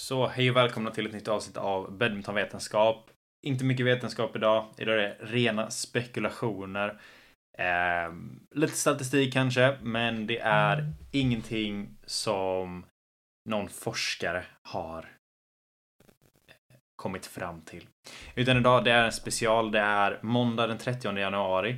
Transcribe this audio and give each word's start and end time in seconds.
Så 0.00 0.26
hej 0.26 0.50
och 0.50 0.56
välkomna 0.56 0.90
till 0.90 1.06
ett 1.06 1.12
nytt 1.12 1.28
avsnitt 1.28 1.56
av 1.56 1.98
Badmintonvetenskap. 1.98 3.10
Inte 3.46 3.64
mycket 3.64 3.86
vetenskap 3.86 4.36
idag. 4.36 4.74
Idag 4.78 4.94
är 4.94 4.98
det 4.98 5.16
rena 5.20 5.70
spekulationer. 5.70 7.00
Eh, 7.58 8.12
lite 8.50 8.72
statistik 8.72 9.32
kanske, 9.32 9.78
men 9.82 10.26
det 10.26 10.38
är 10.38 10.92
ingenting 11.12 11.96
som 12.06 12.86
någon 13.48 13.68
forskare 13.68 14.44
har 14.62 14.98
eh, 16.48 16.76
kommit 16.96 17.26
fram 17.26 17.62
till. 17.62 17.86
Utan 18.34 18.56
idag, 18.56 18.84
det 18.84 18.92
är 18.92 19.04
en 19.04 19.12
special. 19.12 19.72
Det 19.72 19.80
är 19.80 20.18
måndag 20.22 20.66
den 20.66 20.78
30 20.78 21.18
januari. 21.18 21.76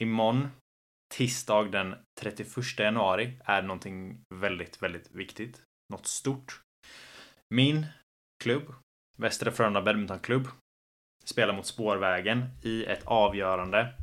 Imorgon, 0.00 0.48
tisdag 1.14 1.62
den 1.62 1.94
31 2.20 2.78
januari, 2.78 3.40
är 3.44 3.62
någonting 3.62 4.24
väldigt, 4.34 4.82
väldigt 4.82 5.10
viktigt. 5.10 5.62
Något 5.92 6.06
stort. 6.06 6.63
Min 7.50 7.86
klubb, 8.44 8.74
Västra 9.18 9.50
Frölunda 9.50 9.82
Badmintonklubb, 9.82 10.48
spelar 11.24 11.54
mot 11.54 11.66
Spårvägen 11.66 12.48
i 12.62 12.84
ett 12.84 13.04
avgörande 13.04 13.94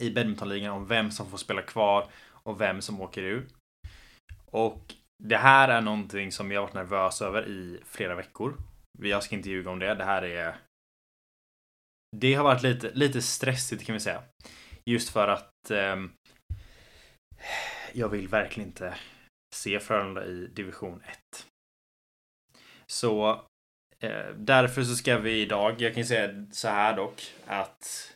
i 0.00 0.10
badmintonligan 0.10 0.72
om 0.72 0.86
vem 0.86 1.10
som 1.10 1.30
får 1.30 1.38
spela 1.38 1.62
kvar 1.62 2.10
och 2.28 2.60
vem 2.60 2.80
som 2.82 3.00
åker 3.00 3.22
ur. 3.22 3.46
Och 4.46 4.94
det 5.22 5.36
här 5.36 5.68
är 5.68 5.80
någonting 5.80 6.32
som 6.32 6.50
jag 6.50 6.62
varit 6.62 6.74
nervös 6.74 7.22
över 7.22 7.48
i 7.48 7.80
flera 7.84 8.14
veckor. 8.14 8.56
Jag 8.98 9.22
ska 9.22 9.36
inte 9.36 9.50
ljuga 9.50 9.70
om 9.70 9.78
det. 9.78 9.94
Det 9.94 10.04
här 10.04 10.22
är... 10.22 10.56
Det 12.16 12.34
har 12.34 12.44
varit 12.44 12.62
lite, 12.62 12.90
lite 12.94 13.22
stressigt 13.22 13.86
kan 13.86 13.92
vi 13.92 14.00
säga. 14.00 14.22
Just 14.84 15.10
för 15.10 15.28
att 15.28 15.70
eh, 15.70 15.96
jag 17.92 18.08
vill 18.08 18.28
verkligen 18.28 18.68
inte 18.68 18.94
se 19.54 19.80
Frölunda 19.80 20.24
i 20.24 20.46
division 20.46 21.02
1. 21.02 21.46
Så 22.90 23.30
eh, 23.98 24.28
därför 24.36 24.82
så 24.82 24.94
ska 24.94 25.18
vi 25.18 25.40
idag, 25.40 25.80
jag 25.80 25.94
kan 25.94 26.04
säga 26.04 26.46
så 26.52 26.68
här 26.68 26.96
dock, 26.96 27.34
att 27.46 28.12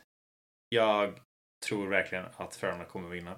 jag 0.69 1.19
tror 1.65 1.87
verkligen 1.87 2.25
att 2.37 2.55
Frölunda 2.55 2.85
kommer 2.85 3.09
vinna. 3.09 3.35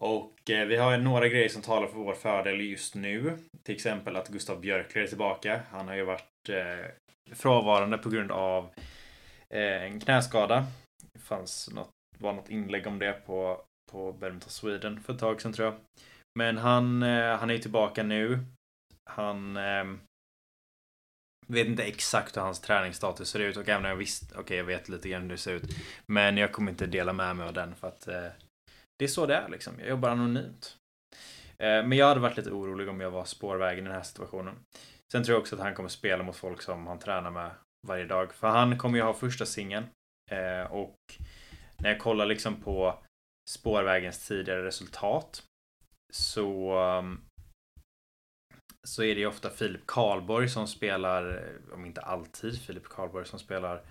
Och 0.00 0.50
eh, 0.50 0.66
vi 0.66 0.76
har 0.76 0.98
några 0.98 1.28
grejer 1.28 1.48
som 1.48 1.62
talar 1.62 1.86
för 1.86 1.98
vår 1.98 2.14
fördel 2.14 2.60
just 2.60 2.94
nu. 2.94 3.38
Till 3.62 3.74
exempel 3.74 4.16
att 4.16 4.28
Gustav 4.28 4.60
Björkler 4.60 5.02
är 5.02 5.06
tillbaka. 5.06 5.60
Han 5.70 5.88
har 5.88 5.94
ju 5.94 6.04
varit 6.04 6.48
eh, 6.48 6.86
frånvarande 7.32 7.98
på 7.98 8.08
grund 8.10 8.30
av 8.30 8.64
eh, 9.54 9.82
en 9.82 10.00
knäskada. 10.00 10.66
Det 11.12 11.20
fanns 11.20 11.70
något, 11.74 11.90
var 12.18 12.32
något 12.32 12.50
inlägg 12.50 12.86
om 12.86 12.98
det 12.98 13.12
på, 13.12 13.64
på 13.92 14.12
Badminton 14.12 14.50
Sweden 14.50 15.00
för 15.00 15.12
ett 15.12 15.18
tag 15.20 15.40
sedan 15.40 15.52
tror 15.52 15.68
jag. 15.68 15.74
Men 16.38 16.58
han, 16.58 17.02
eh, 17.02 17.36
han 17.36 17.50
är 17.50 17.58
tillbaka 17.58 18.02
nu. 18.02 18.38
Han 19.10 19.56
eh, 19.56 19.84
vet 21.46 21.66
inte 21.66 21.82
exakt 21.82 22.36
hur 22.36 22.42
hans 22.42 22.60
träningsstatus 22.60 23.28
ser 23.28 23.40
ut 23.40 23.56
och 23.56 23.68
även 23.68 23.84
om 23.84 23.90
jag 23.90 23.96
visst, 23.96 24.32
okej 24.32 24.40
okay, 24.40 24.56
jag 24.56 24.64
vet 24.64 24.88
lite 24.88 25.08
grann 25.08 25.22
hur 25.22 25.28
det 25.28 25.36
ser 25.36 25.54
ut. 25.54 25.76
Men 26.06 26.36
jag 26.36 26.52
kommer 26.52 26.70
inte 26.70 26.86
dela 26.86 27.12
med 27.12 27.36
mig 27.36 27.46
av 27.46 27.52
den 27.52 27.74
för 27.74 27.88
att 27.88 28.08
eh, 28.08 28.28
det 28.98 29.04
är 29.04 29.08
så 29.08 29.26
det 29.26 29.34
är 29.34 29.48
liksom. 29.48 29.74
Jag 29.78 29.88
jobbar 29.88 30.08
anonymt. 30.08 30.76
Eh, 31.58 31.86
men 31.86 31.92
jag 31.92 32.06
hade 32.06 32.20
varit 32.20 32.36
lite 32.36 32.50
orolig 32.50 32.88
om 32.88 33.00
jag 33.00 33.10
var 33.10 33.24
spårvägen 33.24 33.84
i 33.84 33.88
den 33.88 33.96
här 33.96 34.02
situationen. 34.02 34.54
Sen 35.12 35.24
tror 35.24 35.34
jag 35.34 35.40
också 35.40 35.56
att 35.56 35.62
han 35.62 35.74
kommer 35.74 35.88
spela 35.88 36.22
mot 36.22 36.36
folk 36.36 36.62
som 36.62 36.86
han 36.86 36.98
tränar 36.98 37.30
med 37.30 37.50
varje 37.86 38.06
dag. 38.06 38.34
För 38.34 38.48
han 38.48 38.78
kommer 38.78 38.98
ju 38.98 39.04
ha 39.04 39.14
första 39.14 39.46
singeln. 39.46 39.86
Eh, 40.30 40.72
och 40.72 40.96
när 41.78 41.90
jag 41.90 41.98
kollar 41.98 42.26
liksom 42.26 42.56
på 42.56 42.98
spårvägens 43.50 44.28
tidigare 44.28 44.64
resultat 44.64 45.42
så 46.12 46.78
um, 46.98 47.20
så 48.88 49.02
är 49.02 49.14
det 49.14 49.20
ju 49.20 49.26
ofta 49.26 49.50
Filip 49.50 49.86
Karlborg 49.86 50.48
som 50.48 50.66
spelar, 50.66 51.36
eh, 51.36 51.74
om 51.74 51.86
inte 51.86 52.00
alltid 52.00 52.62
Filip 52.62 52.88
Karlborg 52.88 53.26
som 53.26 53.38
spelar 53.38 53.82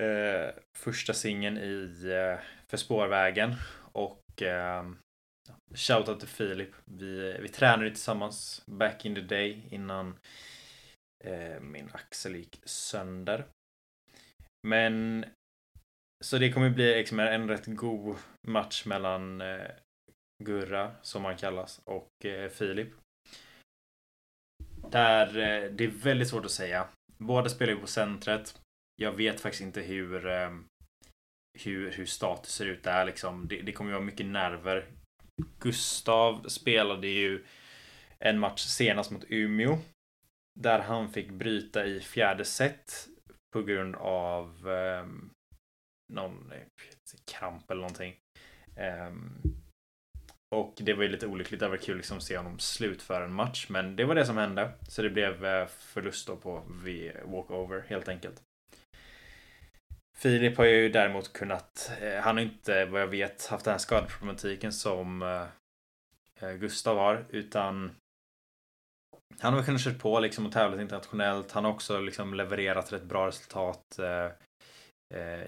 eh, 0.00 0.54
första 0.78 1.14
singeln 1.14 1.58
i 1.58 2.04
eh, 2.04 2.44
För 2.70 2.76
spårvägen. 2.76 3.54
Och 3.92 4.42
eh, 4.42 4.90
shoutout 5.74 6.18
till 6.20 6.28
Filip. 6.28 6.70
Vi, 6.84 7.38
vi 7.40 7.48
tränade 7.48 7.90
tillsammans 7.90 8.62
back 8.66 9.04
in 9.04 9.14
the 9.14 9.20
day 9.20 9.62
innan 9.70 10.18
eh, 11.24 11.60
min 11.60 11.90
axel 11.92 12.36
gick 12.36 12.60
sönder. 12.64 13.44
Men 14.68 15.24
så 16.24 16.38
det 16.38 16.52
kommer 16.52 16.70
bli 16.70 16.94
liksom 16.94 17.20
en 17.20 17.48
rätt 17.48 17.66
god 17.66 18.16
match 18.46 18.84
mellan 18.84 19.40
eh, 19.40 19.70
Gurra, 20.44 20.92
som 21.02 21.24
han 21.24 21.36
kallas, 21.36 21.80
och 21.84 22.26
eh, 22.26 22.48
Filip. 22.48 23.01
Där 24.92 25.26
eh, 25.26 25.70
det 25.70 25.84
är 25.84 25.88
väldigt 25.88 26.28
svårt 26.28 26.44
att 26.44 26.50
säga. 26.50 26.86
Båda 27.18 27.48
spelar 27.48 27.72
ju 27.72 27.78
på 27.78 27.86
centret. 27.86 28.60
Jag 28.96 29.12
vet 29.12 29.40
faktiskt 29.40 29.62
inte 29.62 29.80
hur 29.80 30.26
ehm, 30.26 30.64
hur, 31.58 31.90
hur 31.90 32.06
status 32.06 32.52
ser 32.52 32.66
ut 32.66 32.82
där 32.82 33.04
liksom. 33.04 33.48
Det, 33.48 33.62
det 33.62 33.72
kommer 33.72 33.90
ju 33.90 33.94
vara 33.94 34.04
mycket 34.04 34.26
nerver. 34.26 34.86
Gustav 35.58 36.48
spelade 36.48 37.08
ju 37.08 37.44
en 38.18 38.38
match 38.38 38.60
senast 38.60 39.10
mot 39.10 39.24
Umeå. 39.28 39.78
Där 40.60 40.78
han 40.78 41.12
fick 41.12 41.30
bryta 41.30 41.84
i 41.86 42.00
fjärde 42.00 42.44
set 42.44 43.08
på 43.52 43.62
grund 43.62 43.96
av 43.96 44.68
um, 44.68 45.30
någon 46.12 46.52
kramp 47.30 47.70
eller 47.70 47.80
någonting. 47.80 48.16
Um, 49.08 49.61
och 50.52 50.74
det 50.76 50.94
var 50.94 51.02
ju 51.02 51.08
lite 51.08 51.26
olyckligt. 51.26 51.60
Det 51.60 51.68
var 51.68 51.76
kul 51.76 51.96
liksom 51.96 52.16
att 52.16 52.22
se 52.22 52.36
honom 52.36 52.58
slutföra 52.58 53.24
en 53.24 53.32
match. 53.32 53.66
Men 53.68 53.96
det 53.96 54.04
var 54.04 54.14
det 54.14 54.26
som 54.26 54.36
hände. 54.36 54.72
Så 54.88 55.02
det 55.02 55.10
blev 55.10 55.44
eh, 55.44 55.66
förlust 55.66 56.26
då 56.26 56.36
på 56.36 56.62
walkover 57.24 57.84
helt 57.88 58.08
enkelt. 58.08 58.42
Filip 60.18 60.56
har 60.56 60.64
ju 60.64 60.88
däremot 60.88 61.32
kunnat, 61.32 61.92
eh, 62.00 62.20
han 62.20 62.36
har 62.36 62.44
inte 62.44 62.84
vad 62.84 63.00
jag 63.00 63.06
vet 63.06 63.46
haft 63.46 63.64
den 63.64 63.72
här 63.72 63.78
skadeproblematiken 63.78 64.72
som 64.72 65.22
eh, 66.40 66.52
Gustav 66.52 66.96
har. 66.96 67.24
Utan 67.28 67.90
han 69.40 69.54
har 69.54 69.62
kunnat 69.62 69.80
kört 69.80 69.98
på 69.98 70.20
liksom 70.20 70.46
och 70.46 70.52
tävlat 70.52 70.80
internationellt. 70.80 71.52
Han 71.52 71.64
har 71.64 71.72
också 71.72 72.00
liksom 72.00 72.34
levererat 72.34 72.92
rätt 72.92 73.04
bra 73.04 73.26
resultat 73.26 74.00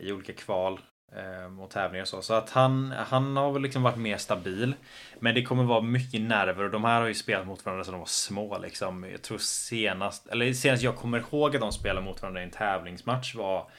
i 0.01 0.13
olika 0.13 0.33
kval 0.33 0.81
Ehm, 1.17 1.61
och 1.61 1.71
tävlingar 1.71 2.03
och 2.03 2.09
så. 2.09 2.23
Så 2.23 2.35
att 2.35 2.51
han, 2.51 2.91
han 2.93 3.37
har 3.37 3.53
väl 3.53 3.63
liksom 3.63 3.83
varit 3.83 3.99
mer 3.99 4.17
stabil. 4.17 4.75
Men 5.19 5.35
det 5.35 5.43
kommer 5.43 5.65
vara 5.65 5.81
mycket 5.81 6.21
nerver 6.21 6.65
och 6.65 6.71
de 6.71 6.85
här 6.85 7.01
har 7.01 7.09
ju 7.09 7.15
spelat 7.15 7.47
mot 7.47 7.65
varandra 7.65 7.85
sedan 7.85 7.93
de 7.93 7.99
var 7.99 8.07
små 8.07 8.59
liksom. 8.59 9.05
Jag 9.05 9.23
tror 9.23 9.39
senast, 9.39 10.27
eller 10.27 10.53
senast 10.53 10.83
jag 10.83 10.97
kommer 10.97 11.19
ihåg 11.19 11.57
att 11.57 11.61
de 11.61 11.73
spelade 11.73 12.07
mot 12.07 12.23
varandra 12.23 12.41
i 12.41 12.45
en 12.45 12.51
tävlingsmatch 12.51 13.35
var 13.35 13.71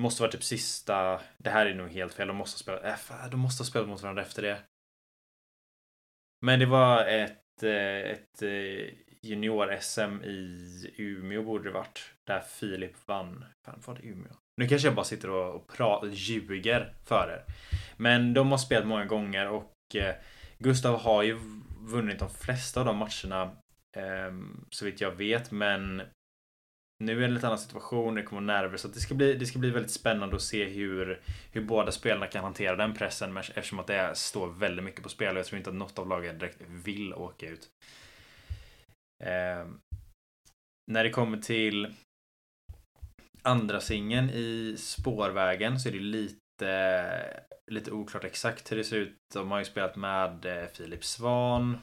måste 0.00 0.22
vara 0.22 0.32
typ 0.32 0.44
sista, 0.44 1.20
det 1.38 1.50
här 1.50 1.66
är 1.66 1.74
nog 1.74 1.90
helt 1.90 2.14
fel, 2.14 2.28
de 2.28 2.36
måste 2.36 2.54
ha 2.70 2.78
spelat, 2.78 3.10
äh, 3.10 3.30
de 3.30 3.40
måste 3.40 3.60
ha 3.60 3.66
spelat 3.66 3.88
mot 3.88 4.02
varandra 4.02 4.22
efter 4.22 4.42
det. 4.42 4.62
Men 6.40 6.58
det 6.58 6.66
var 6.66 7.06
ett, 7.06 7.62
eh, 7.62 8.10
ett 8.10 8.42
eh, 8.42 8.94
junior-SM 9.22 10.22
i 10.24 10.94
Umeå 10.96 11.42
borde 11.42 11.64
det 11.64 11.70
varit. 11.70 12.14
Där 12.26 12.40
Filip 12.40 13.08
vann. 13.08 13.44
Fan, 13.64 13.82
var 13.86 13.94
det 13.94 14.02
Umeå? 14.02 14.32
Nu 14.58 14.68
kanske 14.68 14.88
jag 14.88 14.94
bara 14.94 15.04
sitter 15.04 15.30
och, 15.30 15.80
och 15.80 16.08
ljuger 16.10 16.92
för 17.04 17.28
er. 17.28 17.54
Men 17.96 18.34
de 18.34 18.50
har 18.50 18.58
spelat 18.58 18.86
många 18.86 19.04
gånger 19.04 19.48
och 19.48 19.96
eh, 19.96 20.14
Gustav 20.58 21.00
har 21.00 21.22
ju 21.22 21.38
vunnit 21.80 22.18
de 22.18 22.30
flesta 22.30 22.80
av 22.80 22.86
de 22.86 22.96
matcherna. 22.96 23.42
Eh, 23.96 24.34
så 24.70 24.84
vitt 24.84 25.00
jag 25.00 25.10
vet, 25.10 25.50
men 25.50 26.02
nu 27.04 27.12
är 27.12 27.20
det 27.20 27.24
en 27.24 27.34
lite 27.34 27.46
annan 27.46 27.58
situation, 27.58 28.14
det 28.14 28.22
kommer 28.22 28.40
nerver, 28.40 28.76
så 28.76 28.88
det 28.88 29.00
ska, 29.00 29.14
bli, 29.14 29.34
det 29.34 29.46
ska 29.46 29.58
bli 29.58 29.70
väldigt 29.70 29.92
spännande 29.92 30.36
att 30.36 30.42
se 30.42 30.64
hur, 30.64 31.20
hur 31.52 31.64
båda 31.64 31.92
spelarna 31.92 32.26
kan 32.26 32.44
hantera 32.44 32.76
den 32.76 32.94
pressen 32.94 33.36
eftersom 33.36 33.78
att 33.78 33.86
det 33.86 34.10
står 34.14 34.48
väldigt 34.48 34.84
mycket 34.84 35.02
på 35.02 35.08
spel 35.08 35.34
och 35.34 35.38
jag 35.38 35.46
tror 35.46 35.58
inte 35.58 35.70
att 35.70 35.76
något 35.76 35.98
av 35.98 36.08
lagen 36.08 36.38
direkt 36.38 36.62
vill 36.68 37.14
åka 37.14 37.48
ut. 37.48 37.68
Eh, 39.24 39.66
när 40.90 41.04
det 41.04 41.10
kommer 41.10 41.38
till 41.38 41.94
andra 43.42 43.80
singeln 43.80 44.30
i 44.30 44.76
spårvägen 44.78 45.80
så 45.80 45.88
är 45.88 45.92
det 45.92 45.98
lite, 45.98 47.44
lite 47.70 47.92
oklart 47.92 48.24
exakt 48.24 48.72
hur 48.72 48.76
det 48.76 48.84
ser 48.84 48.96
ut. 48.96 49.16
De 49.34 49.50
har 49.50 49.58
ju 49.58 49.64
spelat 49.64 49.96
med 49.96 50.46
eh, 50.46 50.66
Filip 50.66 51.04
Svan, 51.04 51.78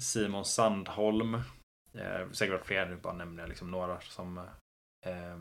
Simon 0.00 0.44
Sandholm. 0.44 1.34
Eh, 1.94 2.30
säkert 2.32 2.52
varit 2.52 2.66
fler, 2.66 2.86
nu 2.86 2.96
bara 2.96 3.14
nämner 3.14 3.42
jag 3.42 3.48
liksom 3.48 3.70
några 3.70 4.00
som 4.00 4.38
eh, 5.06 5.38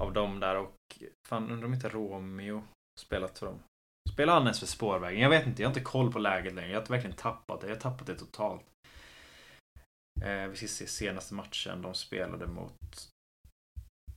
av 0.00 0.12
dem 0.12 0.40
där 0.40 0.56
och 0.56 0.74
fan 1.28 1.50
undrar 1.50 1.66
om 1.66 1.74
inte 1.74 1.88
Romeo 1.88 2.64
spelat 3.00 3.38
för 3.38 3.46
dem. 3.46 3.62
Spelar 4.12 4.34
han 4.34 4.42
ens 4.42 4.60
för 4.60 4.66
spårvägen? 4.66 5.20
Jag 5.20 5.30
vet 5.30 5.46
inte, 5.46 5.62
jag 5.62 5.68
har 5.68 5.70
inte 5.70 5.90
koll 5.90 6.12
på 6.12 6.18
läget 6.18 6.54
längre. 6.54 6.70
Jag 6.70 6.80
har 6.80 6.86
verkligen 6.86 7.16
tappat 7.16 7.60
det. 7.60 7.66
Jag 7.66 7.74
har 7.74 7.80
tappat 7.80 8.06
det 8.06 8.14
totalt. 8.14 8.66
Eh, 10.22 10.46
vi 10.46 10.56
ska 10.56 10.66
se 10.66 10.86
senaste 10.86 11.34
matchen 11.34 11.82
de 11.82 11.94
spelade 11.94 12.46
mot 12.46 13.10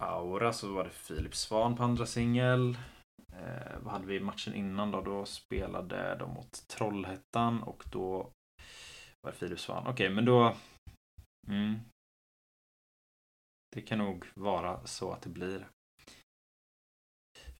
Aura 0.06 0.54
så 0.54 0.74
var 0.74 0.84
det 0.84 0.90
Filip 0.90 1.36
Svan 1.36 1.76
på 1.76 1.84
andra 1.84 2.06
singel. 2.06 2.78
Eh, 3.34 3.78
vad 3.82 3.94
hade 3.94 4.06
vi 4.06 4.20
matchen 4.20 4.54
innan 4.54 4.92
då? 4.92 5.02
Då 5.02 5.26
spelade 5.26 6.16
de 6.20 6.34
mot 6.34 6.68
Trollhättan 6.68 7.64
och 7.64 7.84
då 7.92 8.30
var 9.22 9.32
det 9.32 9.38
Filip 9.38 9.60
Svan. 9.60 9.82
Okej, 9.82 9.92
okay, 9.94 10.10
men 10.10 10.26
då... 10.26 10.56
Mm. 11.48 11.80
Det 13.76 13.82
kan 13.82 13.98
nog 13.98 14.26
vara 14.34 14.86
så 14.86 15.12
att 15.12 15.22
det 15.22 15.30
blir. 15.30 15.68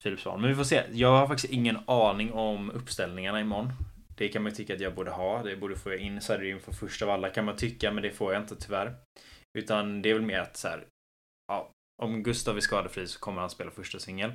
Filip 0.04 0.20
Svan. 0.20 0.42
Men 0.42 0.50
vi 0.50 0.56
får 0.56 0.64
se. 0.64 0.84
Jag 0.92 1.12
har 1.12 1.28
faktiskt 1.28 1.54
ingen 1.54 1.78
aning 1.88 2.34
om 2.34 2.72
uppställningarna 2.72 3.42
imorgon. 3.42 3.72
Det 4.18 4.30
kan 4.30 4.44
man 4.44 4.52
ju 4.52 4.56
tycka 4.56 4.74
att 4.74 4.82
jag 4.82 4.96
borde 4.96 5.12
ha. 5.12 5.44
Det 5.44 5.56
borde 5.56 5.76
få 5.76 5.92
jag 5.92 6.00
insider 6.00 6.44
inför 6.44 6.72
först 6.72 7.02
av 7.02 7.10
alla 7.10 7.30
kan 7.30 7.46
man 7.46 7.56
tycka, 7.56 7.92
men 7.92 8.04
det 8.04 8.12
får 8.12 8.34
jag 8.34 8.42
inte 8.42 8.56
tyvärr. 8.56 8.96
Utan 9.58 10.02
det 10.02 10.10
är 10.10 10.14
väl 10.14 10.24
mer 10.24 10.40
att 10.40 10.58
så 10.58 10.68
här, 10.68 10.86
om 12.02 12.24
Gustav 12.24 12.58
är 12.58 12.62
skadefri 12.62 13.08
så 13.08 13.20
kommer 13.20 13.42
han 13.42 13.50
spela 13.50 13.72
första 13.72 14.00
singel. 14.00 14.34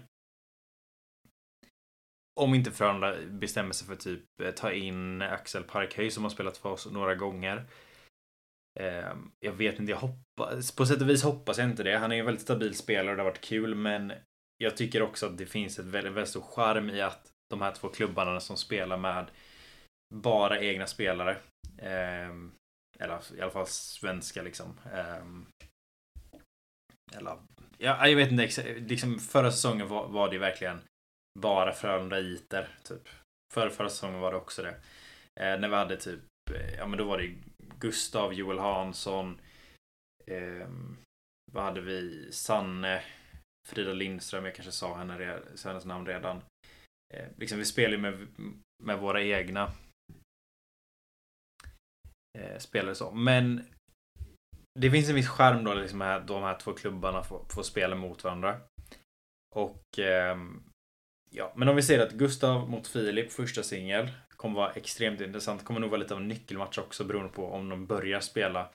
Om 2.41 2.55
inte 2.55 2.71
Frölunda 2.71 3.17
bestämmer 3.27 3.73
sig 3.73 3.87
för 3.87 3.97
typ 3.97 4.41
eh, 4.43 4.51
ta 4.51 4.73
in 4.73 5.23
Axel 5.23 5.65
Parkhöj 5.65 6.11
som 6.11 6.23
har 6.23 6.31
spelat 6.31 6.59
för 6.59 6.71
oss 6.71 6.87
några 6.87 7.15
gånger. 7.15 7.67
Ehm, 8.81 9.31
jag 9.41 9.53
vet 9.53 9.79
inte, 9.79 9.93
jag 9.93 9.99
hoppas... 9.99 10.73
På 10.73 10.87
sätt 10.87 11.01
och 11.01 11.09
vis 11.09 11.23
hoppas 11.23 11.59
jag 11.59 11.71
inte 11.71 11.83
det. 11.83 11.99
Han 11.99 12.13
är 12.13 12.17
en 12.17 12.25
väldigt 12.25 12.43
stabil 12.43 12.75
spelare 12.75 13.11
och 13.11 13.17
det 13.17 13.23
har 13.23 13.31
varit 13.31 13.45
kul, 13.45 13.75
men 13.75 14.13
jag 14.59 14.77
tycker 14.77 15.03
också 15.03 15.27
att 15.27 15.39
det 15.39 15.47
finns 15.47 15.79
ett 15.79 15.85
väldigt, 15.85 16.13
väldigt 16.13 16.31
stor 16.31 16.41
charm 16.41 16.91
i 16.91 17.01
att 17.01 17.33
de 17.51 17.61
här 17.61 17.73
två 17.73 17.89
klubbarna 17.89 18.41
som 18.41 18.57
spelar 18.57 18.97
med 18.97 19.31
bara 20.15 20.61
egna 20.61 20.87
spelare. 20.87 21.37
Ehm, 21.79 22.53
eller 22.99 23.37
i 23.37 23.41
alla 23.41 23.51
fall 23.51 23.67
svenska 23.67 24.43
liksom. 24.43 24.81
Ehm, 24.93 25.47
eller, 27.17 27.39
ja, 27.79 28.09
jag 28.09 28.17
vet 28.17 28.31
inte, 28.31 28.75
liksom 28.79 29.19
förra 29.19 29.51
säsongen 29.51 29.89
var, 29.89 30.09
var 30.09 30.31
det 30.31 30.39
verkligen 30.39 30.81
bara 31.39 31.73
Frölunda-iter. 31.73 32.69
Typ. 32.85 33.09
Förra, 33.55 33.71
förra 33.71 33.89
säsongen 33.89 34.21
var 34.21 34.31
det 34.31 34.37
också 34.37 34.63
det. 34.63 34.75
Eh, 35.41 35.61
när 35.61 35.69
vi 35.69 35.75
hade 35.75 35.97
typ, 35.97 36.21
eh, 36.55 36.75
ja 36.75 36.87
men 36.87 36.99
då 36.99 37.05
var 37.05 37.19
det 37.19 37.35
Gustav, 37.79 38.35
Joel 38.35 38.59
Hansson. 38.59 39.41
Eh, 40.27 40.69
vad 41.53 41.65
hade 41.65 41.81
vi? 41.81 42.33
Sanne. 42.33 43.03
Frida 43.69 43.93
Lindström, 43.93 44.45
jag 44.45 44.55
kanske 44.55 44.73
sa 44.73 44.97
henne, 44.97 45.41
hennes 45.65 45.85
namn 45.85 46.07
redan. 46.07 46.43
Eh, 47.15 47.27
liksom 47.37 47.59
vi 47.59 47.65
spelar 47.65 47.91
ju 47.91 47.99
med, 47.99 48.27
med 48.85 48.99
våra 48.99 49.23
egna 49.23 49.73
eh, 52.39 52.59
spelare 52.59 52.95
så. 52.95 53.11
Men 53.11 53.65
det 54.79 54.91
finns 54.91 55.09
en 55.09 55.15
viss 55.15 55.29
skärm 55.29 55.65
då 55.65 55.75
liksom 55.75 56.01
här, 56.01 56.21
de 56.21 56.43
här 56.43 56.59
två 56.59 56.73
klubbarna 56.73 57.23
får, 57.23 57.45
får 57.49 57.63
spela 57.63 57.97
mot 57.97 58.25
varandra. 58.25 58.61
Och 59.55 59.99
eh, 59.99 60.37
ja, 61.31 61.53
men 61.57 61.69
om 61.69 61.77
vi 61.77 61.83
ser 61.83 62.07
att 62.07 62.13
Gustav 62.13 62.71
mot 62.71 62.89
Filip, 62.89 63.33
första 63.33 63.63
singel, 63.63 64.11
kommer 64.37 64.55
vara 64.55 64.73
extremt 64.73 65.21
intressant. 65.21 65.65
Kommer 65.65 65.81
nog 65.81 65.91
vara 65.91 66.01
lite 66.01 66.15
av 66.15 66.21
en 66.21 66.29
nyckelmatch 66.29 66.79
också 66.79 67.05
beroende 67.05 67.33
på 67.33 67.51
om 67.53 67.69
de 67.69 67.87
börjar 67.87 68.21
spela. 68.21 68.71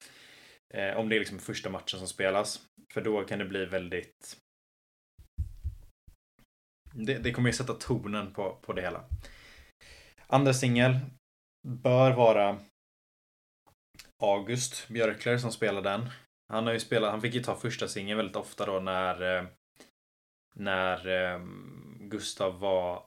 Eh, 0.74 0.98
om 0.98 1.10
det 1.10 1.16
är 1.16 1.20
liksom 1.20 1.40
första 1.40 1.70
matchen 1.70 2.00
som 2.00 2.08
spelas. 2.08 2.62
För 2.94 3.02
då 3.02 3.24
kan 3.24 3.40
det 3.40 3.46
bli 3.46 3.66
väldigt... 3.66 4.38
Det, 6.94 7.18
det 7.18 7.32
kommer 7.32 7.50
ju 7.50 7.54
sätta 7.54 7.74
tonen 7.74 8.34
på, 8.34 8.60
på 8.62 8.74
det 8.74 8.82
hela. 8.82 9.04
Andra 10.28 10.54
singel 10.54 11.00
bör 11.68 12.12
vara 12.12 12.60
August 14.22 14.88
Björkler 14.88 15.38
som 15.38 15.52
spelar 15.52 15.82
den. 15.82 16.10
Han 16.50 16.66
har 16.66 16.74
ju 16.74 16.80
spelat, 16.80 17.12
han 17.12 17.22
fick 17.22 17.34
ju 17.34 17.44
ta 17.44 17.56
första 17.56 17.88
singeln 17.88 18.18
väldigt 18.18 18.36
ofta 18.36 18.66
då 18.66 18.80
när 18.80 19.38
eh, 19.38 19.46
när 20.56 21.08
ehm, 21.08 21.98
Gustav 22.00 22.60
var 22.60 23.04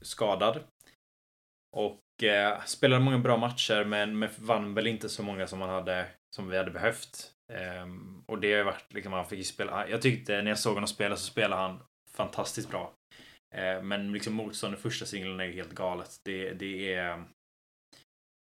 skadad. 0.00 0.64
Och 1.76 2.22
eh, 2.22 2.64
spelade 2.64 3.04
många 3.04 3.18
bra 3.18 3.36
matcher 3.36 3.84
men, 3.84 4.18
men 4.18 4.30
vann 4.38 4.74
väl 4.74 4.86
inte 4.86 5.08
så 5.08 5.22
många 5.22 5.46
som 5.46 5.58
man 5.58 5.68
hade 5.68 6.06
som 6.34 6.48
vi 6.48 6.56
hade 6.56 6.70
behövt. 6.70 7.32
Ehm, 7.52 8.24
och 8.26 8.40
det 8.40 8.52
har 8.52 8.58
ju 8.58 8.64
varit 8.64 8.92
liksom, 8.92 9.12
han 9.12 9.26
fick 9.26 9.38
ju 9.38 9.44
spela. 9.44 9.88
Jag 9.88 10.02
tyckte 10.02 10.42
när 10.42 10.50
jag 10.50 10.58
såg 10.58 10.74
honom 10.74 10.88
spela 10.88 11.16
så 11.16 11.26
spelade 11.26 11.62
han 11.62 11.80
fantastiskt 12.10 12.70
bra. 12.70 12.94
Eh, 13.54 13.82
men 13.82 14.12
liksom 14.12 14.34
motståndet 14.34 14.80
första 14.80 15.06
singeln 15.06 15.40
är 15.40 15.44
ju 15.44 15.52
helt 15.52 15.74
galet. 15.74 16.20
Det, 16.24 16.52
det 16.52 16.94
är 16.94 17.24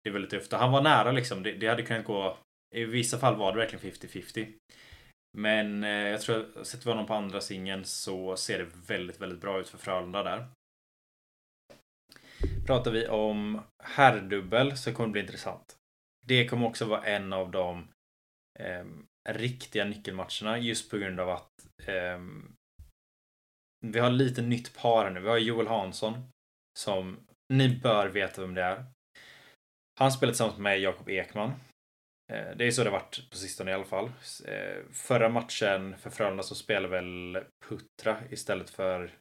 det 0.03 0.09
är 0.09 0.13
väldigt 0.13 0.31
tufft. 0.31 0.53
och 0.53 0.59
Han 0.59 0.71
var 0.71 0.81
nära 0.81 1.11
liksom. 1.11 1.43
Det, 1.43 1.51
det 1.51 1.67
hade 1.67 1.83
kunnat 1.83 2.05
gå. 2.05 2.37
I 2.75 2.85
vissa 2.85 3.17
fall 3.17 3.35
var 3.35 3.51
det 3.51 3.57
verkligen 3.57 3.95
50-50. 3.95 4.53
Men 5.37 5.83
eh, 5.83 5.89
jag 5.89 6.21
tror 6.21 6.59
att 6.59 6.67
sätter 6.67 6.85
vi 6.85 6.91
honom 6.91 7.05
på 7.05 7.13
andra 7.13 7.41
singeln 7.41 7.85
så 7.85 8.37
ser 8.37 8.59
det 8.59 8.67
väldigt, 8.87 9.21
väldigt 9.21 9.41
bra 9.41 9.59
ut 9.59 9.69
för 9.69 9.77
Frölunda 9.77 10.23
där. 10.23 10.47
Pratar 12.65 12.91
vi 12.91 13.07
om 13.07 13.61
herrdubbel 13.83 14.77
så 14.77 14.93
kommer 14.93 15.07
det 15.07 15.11
bli 15.11 15.21
intressant. 15.21 15.75
Det 16.25 16.47
kommer 16.47 16.67
också 16.67 16.85
vara 16.85 17.03
en 17.03 17.33
av 17.33 17.51
de 17.51 17.87
eh, 18.59 18.85
riktiga 19.29 19.85
nyckelmatcherna 19.85 20.59
just 20.59 20.91
på 20.91 20.97
grund 20.97 21.19
av 21.19 21.29
att 21.29 21.49
eh, 21.87 22.19
vi 23.85 23.99
har 23.99 24.09
lite 24.09 24.41
nytt 24.41 24.77
par 24.77 25.09
nu. 25.09 25.19
Vi 25.19 25.29
har 25.29 25.37
Joel 25.37 25.67
Hansson 25.67 26.13
som 26.79 27.19
ni 27.53 27.79
bör 27.79 28.07
veta 28.07 28.41
vem 28.41 28.53
det 28.53 28.63
är. 28.63 28.85
Han 30.01 30.11
spelar 30.11 30.31
tillsammans 30.31 30.57
med 30.57 30.79
Jakob 30.79 31.09
Ekman. 31.09 31.49
Eh, 32.33 32.55
det 32.55 32.67
är 32.67 32.71
så 32.71 32.83
det 32.83 32.89
varit 32.89 33.29
på 33.31 33.37
sistone 33.37 33.71
i 33.71 33.73
alla 33.73 33.83
fall. 33.83 34.11
Eh, 34.45 34.83
förra 34.91 35.29
matchen 35.29 35.97
för 35.97 36.09
Frölunda 36.09 36.43
så 36.43 36.55
spelade 36.55 36.87
väl 36.87 37.43
Putra 37.65 38.17
istället 38.29 38.69
för... 38.69 39.13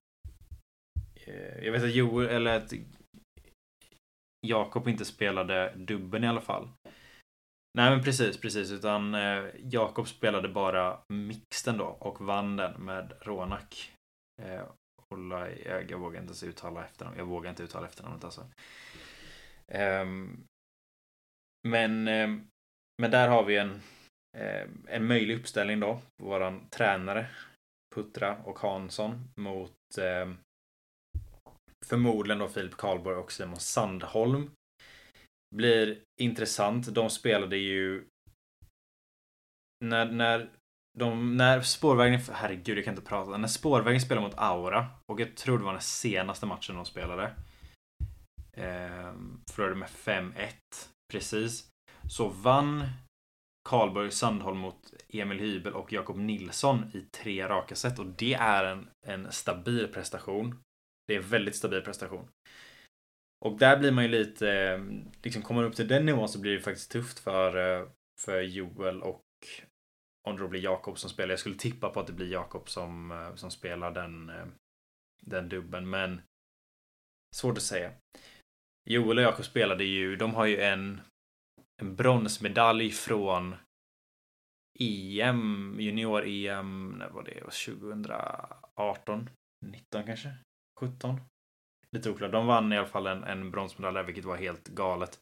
Eh, 1.26 1.64
jag 1.64 1.72
vet 1.72 1.82
att 1.82 1.94
Joel, 1.94 2.28
eller 2.28 2.56
att 2.56 2.72
Jakob 4.46 4.88
inte 4.88 5.04
spelade 5.04 5.74
dubben 5.76 6.24
i 6.24 6.28
alla 6.28 6.40
fall. 6.40 6.68
Nej 7.78 7.90
men 7.90 8.04
precis, 8.04 8.40
precis. 8.40 8.72
Utan 8.72 9.16
Jakob 9.58 10.08
spelade 10.08 10.48
bara 10.48 10.98
mixten 11.08 11.78
då 11.78 11.84
och 11.84 12.20
vann 12.20 12.56
den 12.56 12.84
med 12.84 13.12
Ronak. 13.20 13.92
Ola, 15.14 15.50
jag, 15.50 15.90
jag 15.90 15.98
vågar 15.98 16.20
inte 16.20 16.30
ens 16.30 16.42
uttala 16.42 16.84
efternamnet. 16.84 17.18
Jag 17.18 17.26
vågar 17.26 17.50
inte 17.50 17.62
uttala 17.62 17.86
efternamnet 17.86 18.24
alltså. 18.24 18.46
Um, 20.02 20.46
men 21.68 22.08
ehm, 22.08 22.50
men 23.00 23.10
där 23.10 23.28
har 23.28 23.44
vi 23.44 23.56
en, 23.56 23.80
ehm, 24.38 24.86
en 24.88 25.06
möjlig 25.06 25.38
uppställning 25.38 25.80
då. 25.80 26.00
Våran 26.22 26.68
tränare 26.70 27.26
Putra 27.94 28.36
och 28.44 28.58
Hansson 28.58 29.28
mot 29.36 29.98
ehm, 30.00 30.36
förmodligen 31.86 32.38
då 32.38 32.48
Filip 32.48 32.76
Karlborg 32.76 33.16
och 33.16 33.32
Simon 33.32 33.60
Sandholm. 33.60 34.50
Blir 35.54 36.02
intressant. 36.20 36.94
De 36.94 37.10
spelade 37.10 37.56
ju 37.56 38.04
när, 39.84 40.12
när 40.12 40.50
de, 40.98 41.36
när 41.36 41.60
spårvägen, 41.60 42.20
herregud 42.32 42.78
jag 42.78 42.84
kan 42.84 42.94
inte 42.94 43.08
prata. 43.08 43.36
När 43.36 43.48
spårvägen 43.48 44.00
spelade 44.00 44.26
mot 44.26 44.38
Aura 44.38 44.86
och 45.12 45.20
jag 45.20 45.36
tror 45.36 45.58
det 45.58 45.64
var 45.64 45.72
den 45.72 45.80
senaste 45.80 46.46
matchen 46.46 46.76
de 46.76 46.84
spelade. 46.84 47.34
Eh, 48.52 49.14
förlorade 49.52 49.76
med 49.76 49.88
5-1. 49.88 50.52
Precis 51.10 51.70
så 52.08 52.28
vann 52.28 52.86
Karlberg 53.68 54.10
Sandholm 54.10 54.58
mot 54.58 54.94
Emil 55.08 55.38
Hybel 55.38 55.72
och 55.72 55.92
Jakob 55.92 56.16
Nilsson 56.16 56.90
i 56.94 57.00
tre 57.00 57.48
raka 57.48 57.74
set 57.74 57.98
och 57.98 58.06
det 58.06 58.34
är 58.34 58.64
en, 58.64 58.88
en 59.06 59.32
stabil 59.32 59.88
prestation. 59.88 60.62
Det 61.06 61.14
är 61.14 61.18
en 61.18 61.28
väldigt 61.28 61.56
stabil 61.56 61.80
prestation. 61.80 62.28
Och 63.44 63.58
där 63.58 63.78
blir 63.78 63.92
man 63.92 64.04
ju 64.04 64.10
lite, 64.10 64.50
eh, 64.50 64.84
liksom 65.22 65.42
kommer 65.42 65.60
man 65.60 65.70
upp 65.70 65.76
till 65.76 65.88
den 65.88 66.06
nivån 66.06 66.28
så 66.28 66.40
blir 66.40 66.52
det 66.52 66.60
faktiskt 66.60 66.90
tufft 66.90 67.18
för, 67.18 67.80
eh, 67.80 67.88
för 68.20 68.40
Joel 68.40 69.02
och 69.02 69.24
om 70.28 70.36
det 70.36 70.42
då 70.42 70.48
blir 70.48 70.64
Jakob 70.64 70.98
som 70.98 71.10
spelar. 71.10 71.30
Jag 71.30 71.40
skulle 71.40 71.56
tippa 71.56 71.90
på 71.90 72.00
att 72.00 72.06
det 72.06 72.12
blir 72.12 72.32
Jakob 72.32 72.68
som, 72.68 73.10
eh, 73.10 73.34
som 73.34 73.50
spelar 73.50 73.90
den, 73.90 74.32
den 75.22 75.48
dubben, 75.48 75.90
men 75.90 76.20
svårt 77.36 77.56
att 77.56 77.62
säga. 77.62 77.92
Joel 78.90 79.18
och 79.18 79.24
Jakob 79.24 79.44
spelade 79.44 79.84
ju, 79.84 80.16
de 80.16 80.34
har 80.34 80.46
ju 80.46 80.60
en 80.60 81.00
en 81.80 81.96
bronsmedalj 81.96 82.90
från 82.90 83.56
EM, 84.80 85.76
junior-EM, 85.80 86.88
när 86.98 87.08
var 87.08 87.22
det? 87.22 87.40
2018? 87.40 89.30
19 89.66 90.04
kanske? 90.06 90.34
17? 90.80 91.20
Lite 91.96 92.10
oklart. 92.10 92.32
De 92.32 92.46
vann 92.46 92.72
i 92.72 92.78
alla 92.78 92.86
fall 92.86 93.06
en, 93.06 93.24
en 93.24 93.50
bronsmedalj 93.50 93.94
där, 93.94 94.02
vilket 94.02 94.24
var 94.24 94.36
helt 94.36 94.68
galet. 94.68 95.20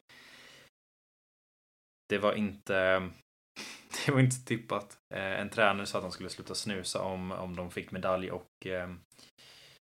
Det 2.09 2.17
var 2.17 2.33
inte... 2.33 3.09
Det 4.05 4.11
var 4.11 4.19
inte 4.19 4.45
tippat. 4.45 4.97
Eh, 5.13 5.39
en 5.39 5.49
tränare 5.49 5.85
sa 5.85 5.97
att 5.97 6.03
han 6.03 6.11
skulle 6.11 6.29
sluta 6.29 6.55
snusa 6.55 7.01
om, 7.01 7.31
om 7.31 7.55
de 7.55 7.71
fick 7.71 7.91
medalj 7.91 8.31
och 8.31 8.67
eh, 8.67 8.95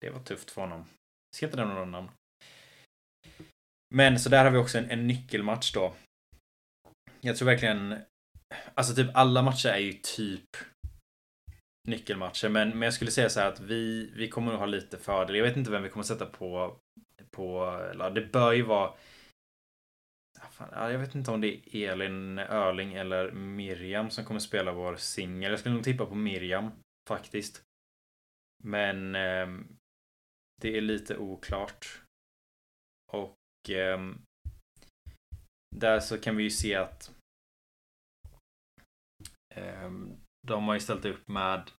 det 0.00 0.10
var 0.10 0.20
tufft 0.20 0.50
för 0.50 0.60
honom. 0.60 0.78
Jag 0.78 1.36
ska 1.36 1.46
inte 1.46 1.56
nämna 1.56 1.74
några 1.74 1.86
namn. 1.86 2.08
Men 3.94 4.18
så 4.18 4.28
där 4.28 4.44
har 4.44 4.50
vi 4.50 4.58
också 4.58 4.78
en, 4.78 4.90
en 4.90 5.06
nyckelmatch 5.06 5.72
då. 5.72 5.94
Jag 7.20 7.36
tror 7.36 7.46
verkligen... 7.46 7.98
Alltså 8.74 8.94
typ 8.94 9.10
alla 9.14 9.42
matcher 9.42 9.68
är 9.68 9.78
ju 9.78 9.92
typ 9.92 10.48
nyckelmatcher. 11.88 12.48
Men, 12.48 12.68
men 12.68 12.82
jag 12.82 12.94
skulle 12.94 13.10
säga 13.10 13.28
så 13.28 13.40
här 13.40 13.48
att 13.48 13.60
vi, 13.60 14.12
vi 14.16 14.28
kommer 14.28 14.50
nog 14.50 14.60
ha 14.60 14.66
lite 14.66 14.98
fördel. 14.98 15.36
Jag 15.36 15.44
vet 15.44 15.56
inte 15.56 15.70
vem 15.70 15.82
vi 15.82 15.88
kommer 15.88 16.04
sätta 16.04 16.26
på... 16.26 16.76
på 17.30 17.64
eller 17.90 18.10
det 18.10 18.32
bör 18.32 18.52
ju 18.52 18.62
vara... 18.62 18.94
Ah, 20.40 20.66
ah, 20.72 20.90
jag 20.90 20.98
vet 20.98 21.14
inte 21.14 21.30
om 21.30 21.40
det 21.40 21.76
är 21.76 21.92
Elin 21.92 22.38
Örling 22.38 22.94
eller 22.94 23.32
Miriam 23.32 24.10
som 24.10 24.24
kommer 24.24 24.40
spela 24.40 24.72
vår 24.72 24.96
singel. 24.96 25.50
Jag 25.50 25.60
skulle 25.60 25.74
nog 25.74 25.84
tippa 25.84 26.06
på 26.06 26.14
Miriam 26.14 26.70
faktiskt. 27.08 27.62
Men 28.64 29.14
eh, 29.14 29.48
det 30.60 30.76
är 30.76 30.80
lite 30.80 31.16
oklart. 31.16 32.02
Och 33.12 33.36
eh, 33.70 34.12
där 35.76 36.00
så 36.00 36.18
kan 36.18 36.36
vi 36.36 36.42
ju 36.42 36.50
se 36.50 36.74
att 36.74 37.10
eh, 39.54 39.90
de 40.46 40.64
har 40.64 40.74
ju 40.74 40.80
ställt 40.80 41.04
upp 41.04 41.28
med 41.28 41.70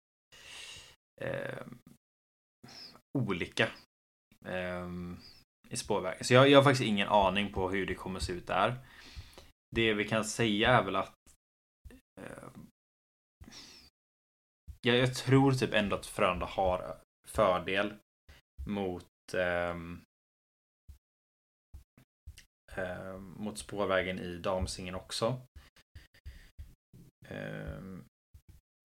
eh, 1.21 1.65
olika 3.17 3.69
ehm, 4.45 5.17
i 5.69 5.77
spårvägen. 5.77 6.23
Så 6.23 6.33
jag, 6.33 6.49
jag 6.49 6.57
har 6.57 6.63
faktiskt 6.63 6.87
ingen 6.87 7.07
aning 7.07 7.53
på 7.53 7.69
hur 7.69 7.85
det 7.85 7.95
kommer 7.95 8.19
se 8.19 8.33
ut 8.33 8.47
där. 8.47 8.75
Det 9.75 9.93
vi 9.93 10.07
kan 10.07 10.25
säga 10.25 10.69
är 10.69 10.83
väl 10.83 10.95
att 10.95 11.15
eh, 12.21 12.49
jag, 14.81 14.97
jag, 14.97 15.15
tror 15.15 15.51
typ 15.51 15.73
ändå 15.73 15.95
att 15.95 16.05
Frölunda 16.05 16.45
har 16.45 16.97
fördel 17.27 17.93
mot 18.65 19.33
eh, 19.33 19.75
eh, 22.75 23.17
mot 23.17 23.57
spårvägen 23.57 24.19
i 24.19 24.37
damsingen 24.37 24.95
också. 24.95 25.41
Eh, 27.29 27.81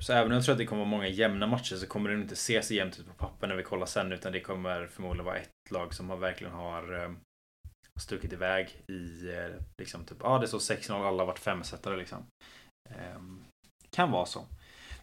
så 0.03 0.13
även 0.13 0.27
om 0.27 0.33
jag 0.33 0.45
tror 0.45 0.53
att 0.53 0.59
det 0.59 0.67
kommer 0.67 0.81
vara 0.81 0.91
många 0.91 1.09
jämna 1.09 1.47
matcher 1.47 1.77
så 1.77 1.87
kommer 1.87 2.11
det 2.11 2.17
inte 2.17 2.37
se 2.37 2.63
så 2.63 2.75
jämnt 2.75 2.99
ut 2.99 3.07
på 3.07 3.15
papper 3.15 3.47
när 3.47 3.57
vi 3.57 3.63
kollar 3.63 3.87
sen 3.87 4.13
utan 4.13 4.33
det 4.33 4.41
kommer 4.41 4.87
förmodligen 4.87 5.25
vara 5.25 5.37
ett 5.37 5.71
lag 5.71 5.95
som 5.95 6.11
har 6.11 6.17
verkligen 6.17 6.53
har 6.53 7.05
eh, 7.05 7.11
stuckit 8.01 8.33
iväg 8.33 8.69
i 8.93 9.29
eh, 9.35 9.51
liksom 9.81 10.05
typ, 10.05 10.19
ja 10.21 10.29
ah, 10.29 10.39
det 10.39 10.49
står 10.49 10.59
6-0 10.59 10.93
alla 10.93 11.23
har 11.23 11.27
varit 11.27 11.39
femsetare 11.39 11.97
liksom. 11.97 12.27
Eh, 12.91 13.21
kan 13.91 14.11
vara 14.11 14.27
så. 14.27 14.45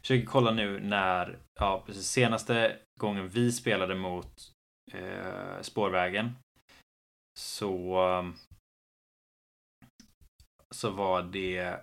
Försöker 0.01 0.25
kolla 0.25 0.51
nu 0.51 0.79
när, 0.79 1.37
ja 1.59 1.83
precis 1.85 2.07
senaste 2.07 2.77
gången 2.99 3.27
vi 3.27 3.51
spelade 3.51 3.95
mot 3.95 4.51
eh, 4.93 5.61
spårvägen 5.61 6.35
så 7.39 8.03
eh, 8.09 8.31
så 10.75 10.89
var 10.89 11.23
det 11.23 11.79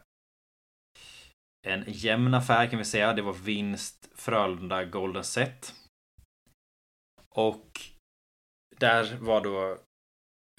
en 1.67 1.85
jämn 1.87 2.35
affär 2.35 2.67
kan 2.67 2.79
vi 2.79 2.85
säga. 2.85 3.13
Det 3.13 3.23
var 3.23 3.33
vinst 3.33 4.09
Frölunda 4.15 4.85
Golden 4.85 5.25
Set. 5.25 5.75
Och 7.29 7.81
där 8.77 9.17
var 9.17 9.41
då 9.41 9.79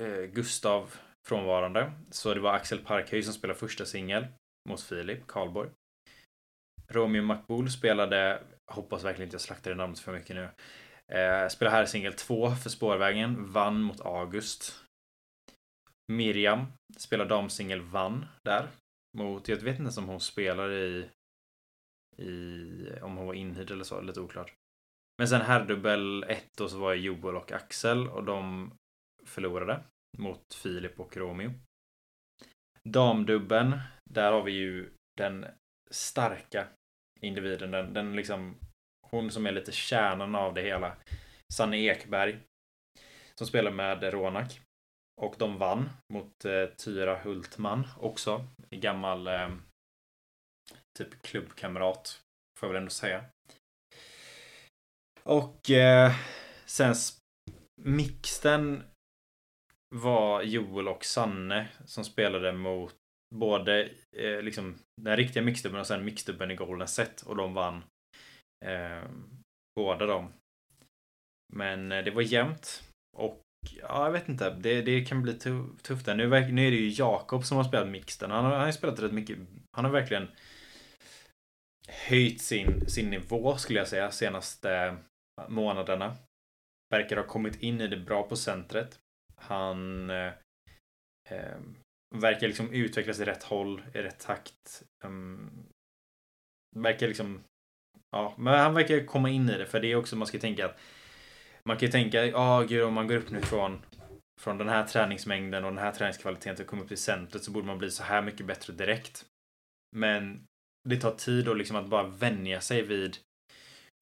eh, 0.06 0.24
Gustav 0.24 0.94
frånvarande. 1.28 1.92
Så 2.12 2.34
det 2.34 2.40
var 2.40 2.54
Axel 2.54 2.80
Parkhöj 2.80 3.24
som 3.24 3.34
spelade 3.34 3.60
första 3.60 3.86
singel 3.86 4.28
mot 4.70 4.82
Filip 4.82 5.28
Karlborg. 5.28 5.70
Romeo 6.92 7.22
McBool 7.22 7.72
spelade, 7.72 8.44
hoppas 8.72 9.04
verkligen 9.04 9.28
inte 9.28 9.36
jag 9.36 9.42
slaktar 9.42 9.72
det 9.72 9.78
namnet 9.78 10.00
för 10.00 10.14
mycket 10.14 10.36
nu. 10.36 10.50
Eh, 11.18 11.48
spelade 11.48 11.78
här 11.78 11.86
singel 11.86 12.14
2 12.14 12.52
för 12.56 12.70
Spårvägen, 12.70 13.52
vann 13.52 13.82
mot 13.82 14.02
August. 14.02 14.83
Miriam 16.12 16.66
spelar 16.98 17.26
damsingel, 17.26 17.82
vann 17.82 18.26
där 18.44 18.68
mot, 19.18 19.48
jag 19.48 19.58
vet 19.58 19.80
inte 19.80 20.00
om 20.00 20.08
hon 20.08 20.20
spelar 20.20 20.72
i, 20.72 21.10
i 22.18 23.00
om 23.02 23.18
hon 23.18 23.28
var 23.28 23.34
inhyrd 23.34 23.72
eller 23.72 23.84
så, 23.84 24.02
lite 24.02 24.22
oklart. 24.22 24.54
Men 25.18 25.28
sen 25.28 25.42
herrdubbel 25.42 26.24
1 26.24 26.50
då 26.58 26.70
så 26.70 26.78
var 26.78 26.92
det 26.92 27.02
Joel 27.02 27.36
och 27.36 27.52
Axel 27.52 28.08
och 28.08 28.24
de 28.24 28.72
förlorade 29.26 29.84
mot 30.18 30.54
Filip 30.54 31.00
och 31.00 31.18
Romeo. 31.18 31.52
Damdubben, 32.90 33.80
där 34.10 34.32
har 34.32 34.44
vi 34.44 34.52
ju 34.52 34.94
den 35.18 35.46
starka 35.92 36.68
individen, 37.22 37.72
den, 37.72 37.94
den 37.94 38.16
liksom 38.16 38.56
hon 39.14 39.32
som 39.32 39.46
är 39.46 39.52
lite 39.52 39.72
kärnan 39.72 40.36
av 40.36 40.54
det 40.54 40.62
hela. 40.62 40.96
Sanne 41.54 41.78
Ekberg. 41.78 42.40
Som 43.36 43.48
spelar 43.48 43.72
med 43.72 44.04
Ronak. 44.04 44.62
Och 45.22 45.36
de 45.38 45.58
vann 45.58 45.90
mot 46.14 46.46
eh, 46.46 46.66
Tyra 46.66 47.20
Hultman 47.20 47.88
också. 48.00 48.46
Gammal 48.70 49.28
eh, 49.28 49.50
typ 50.98 51.22
klubbkamrat. 51.22 52.22
Får 52.60 52.68
jag 52.68 52.74
väl 52.74 52.82
ändå 52.82 52.90
säga. 52.90 53.26
Och 55.24 55.70
eh, 55.70 56.12
sen 56.66 56.96
mixten 57.82 58.84
var 59.96 60.42
Joel 60.42 60.88
och 60.88 61.06
Sanne 61.06 61.68
som 61.86 62.04
spelade 62.04 62.52
mot 62.52 62.96
både 63.36 63.90
eh, 64.18 64.42
liksom 64.42 64.76
den 65.02 65.18
riktiga 65.18 65.44
mixdubben 65.44 65.80
och 65.80 65.88
sen 65.88 66.06
mixdubben 66.06 66.52
i 66.52 66.56
Golden 66.56 66.88
Set 66.88 67.22
och 67.22 67.36
de 67.36 67.54
vann 67.54 67.84
eh, 68.66 69.04
båda 69.76 70.06
dem. 70.06 70.34
Men 71.54 71.92
eh, 71.92 72.04
det 72.04 72.12
var 72.12 72.22
jämnt 72.22 72.84
och 73.18 73.42
ja, 73.72 74.06
jag 74.06 74.12
vet 74.12 74.30
inte. 74.30 74.50
Det, 74.50 74.82
det 74.82 75.06
kan 75.06 75.22
bli 75.22 75.34
tufft 75.82 76.06
där. 76.06 76.16
Nu, 76.16 76.30
nu 76.52 76.68
är 76.68 76.72
det 76.72 76.78
ju 76.78 76.90
Jakob 76.90 77.46
som 77.46 77.58
har 77.58 77.64
spelat 77.64 77.88
mixten. 77.88 78.32
Han 78.32 78.46
har, 78.46 78.52
han 78.52 78.66
har 78.66 78.72
spelat 78.72 79.00
rätt 79.00 79.14
mycket. 79.14 79.38
Han 79.72 79.86
har 79.86 79.92
verkligen 79.92 80.28
höjt 81.88 82.42
sin, 82.42 82.90
sin 82.90 83.10
nivå 83.10 83.58
skulle 83.58 83.80
jag 83.80 83.88
säga 83.88 84.12
senaste 84.12 84.72
eh, 84.76 84.94
månaderna. 85.50 86.16
Verkar 86.90 87.18
ha 87.18 87.24
kommit 87.24 87.62
in 87.62 87.82
i 87.82 87.88
det 87.88 87.98
bra 87.98 88.24
på 88.24 88.36
centret. 88.36 89.00
Han 89.36 90.10
eh, 90.10 90.32
eh 91.30 91.58
verkar 92.16 92.48
liksom 92.48 92.72
utvecklas 92.72 93.20
i 93.20 93.26
rätt 93.26 93.44
håll, 93.44 93.82
i 93.94 93.98
rätt 93.98 94.20
takt. 94.20 94.84
Um, 95.06 95.66
verkar 96.76 97.08
liksom 97.08 97.44
Ja, 98.14 98.34
men 98.38 98.60
han 98.60 98.74
verkar 98.74 99.06
komma 99.06 99.30
in 99.30 99.50
i 99.50 99.58
det 99.58 99.66
för 99.66 99.80
det 99.80 99.92
är 99.92 99.96
också 99.96 100.16
man 100.16 100.28
ska 100.28 100.40
tänka 100.40 100.66
att 100.66 100.80
man 101.68 101.78
kan 101.78 101.86
ju 101.86 101.92
tänka, 101.92 102.26
ja 102.26 102.62
oh, 102.62 102.68
gud 102.68 102.84
om 102.84 102.94
man 102.94 103.08
går 103.08 103.16
upp 103.16 103.30
nu 103.30 103.42
från 103.42 103.82
från 104.42 104.58
den 104.58 104.70
här 104.70 104.88
träningsmängden 104.88 105.66
och 105.66 105.72
den 105.72 105.84
här 105.84 105.92
träningskvaliteten 105.92 106.56
till 106.56 106.64
att 106.64 106.70
komma 106.70 106.84
upp 106.84 106.92
i 106.92 106.98
centret 106.98 107.44
så 107.44 107.52
borde 107.52 107.68
man 107.68 107.78
bli 107.78 107.92
så 107.92 108.04
här 108.04 108.22
mycket 108.22 108.46
bättre 108.46 108.74
direkt. 108.74 109.26
Men 109.96 110.46
det 110.90 110.98
tar 110.98 111.12
tid 111.12 111.48
och 111.48 111.56
liksom 111.56 111.76
att 111.76 111.88
bara 111.88 112.04
vänja 112.04 112.62
sig 112.62 112.82
vid 112.82 113.18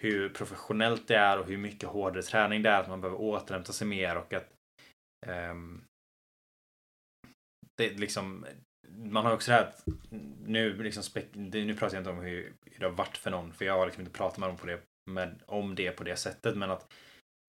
hur 0.03 0.29
professionellt 0.29 1.07
det 1.07 1.15
är 1.15 1.39
och 1.39 1.45
hur 1.45 1.57
mycket 1.57 1.89
hårdare 1.89 2.23
träning 2.23 2.63
det 2.63 2.69
är. 2.69 2.81
Att 2.81 2.89
man 2.89 3.01
behöver 3.01 3.21
återhämta 3.21 3.73
sig 3.73 3.87
mer 3.87 4.17
och 4.17 4.33
att 4.33 4.53
um, 5.27 5.83
det 7.77 7.89
liksom 7.89 8.45
man 8.87 9.25
har 9.25 9.33
också 9.33 9.51
det 9.51 9.57
här 9.57 9.63
att 9.63 9.83
nu, 10.45 10.83
liksom, 10.83 11.21
nu 11.51 11.75
pratar 11.75 11.95
jag 11.95 12.01
inte 12.01 12.09
om 12.09 12.19
hur, 12.19 12.53
hur 12.65 12.79
det 12.79 12.85
har 12.85 12.91
varit 12.91 13.17
för 13.17 13.31
någon, 13.31 13.53
för 13.53 13.65
jag 13.65 13.77
har 13.77 13.85
liksom 13.85 14.01
inte 14.01 14.17
pratat 14.17 14.37
med 14.37 14.49
dem 14.49 14.57
på 14.57 14.67
det, 14.67 14.81
med, 15.11 15.41
om 15.45 15.75
det 15.75 15.91
på 15.91 16.03
det 16.03 16.15
sättet, 16.15 16.57
men 16.57 16.71
att 16.71 16.93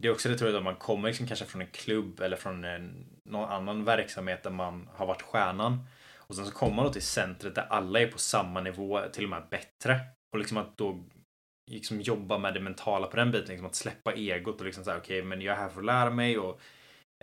det 0.02 0.08
är 0.08 0.12
också 0.12 0.28
det 0.28 0.38
tror 0.38 0.50
jag, 0.50 0.58
att 0.58 0.64
man 0.64 0.76
kommer 0.76 1.08
liksom 1.08 1.26
kanske 1.26 1.44
från 1.44 1.62
en 1.62 1.70
klubb 1.70 2.20
eller 2.20 2.36
från 2.36 2.64
en, 2.64 3.06
någon 3.24 3.50
annan 3.50 3.84
verksamhet 3.84 4.42
där 4.42 4.50
man 4.50 4.88
har 4.94 5.06
varit 5.06 5.22
stjärnan. 5.22 5.86
Och 6.16 6.36
sen 6.36 6.46
så 6.46 6.52
kommer 6.52 6.74
man 6.74 6.84
då 6.84 6.92
till 6.92 7.02
centret 7.02 7.54
där 7.54 7.66
alla 7.70 8.00
är 8.00 8.06
på 8.06 8.18
samma 8.18 8.60
nivå, 8.60 9.00
till 9.12 9.24
och 9.24 9.30
med 9.30 9.42
bättre. 9.50 10.00
Och 10.32 10.38
liksom 10.38 10.56
att 10.56 10.76
då 10.76 11.04
liksom 11.70 12.00
jobba 12.00 12.38
med 12.38 12.54
det 12.54 12.60
mentala 12.60 13.06
på 13.06 13.16
den 13.16 13.30
biten, 13.30 13.48
liksom 13.48 13.66
att 13.66 13.74
släppa 13.74 14.12
egot 14.12 14.60
och 14.60 14.66
liksom 14.66 14.84
säga 14.84 14.96
okej, 14.96 15.18
okay, 15.18 15.28
men 15.28 15.40
jag 15.40 15.56
är 15.56 15.60
här 15.60 15.68
för 15.68 15.80
att 15.80 15.86
lära 15.86 16.10
mig 16.10 16.38
och 16.38 16.60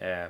eh, 0.02 0.30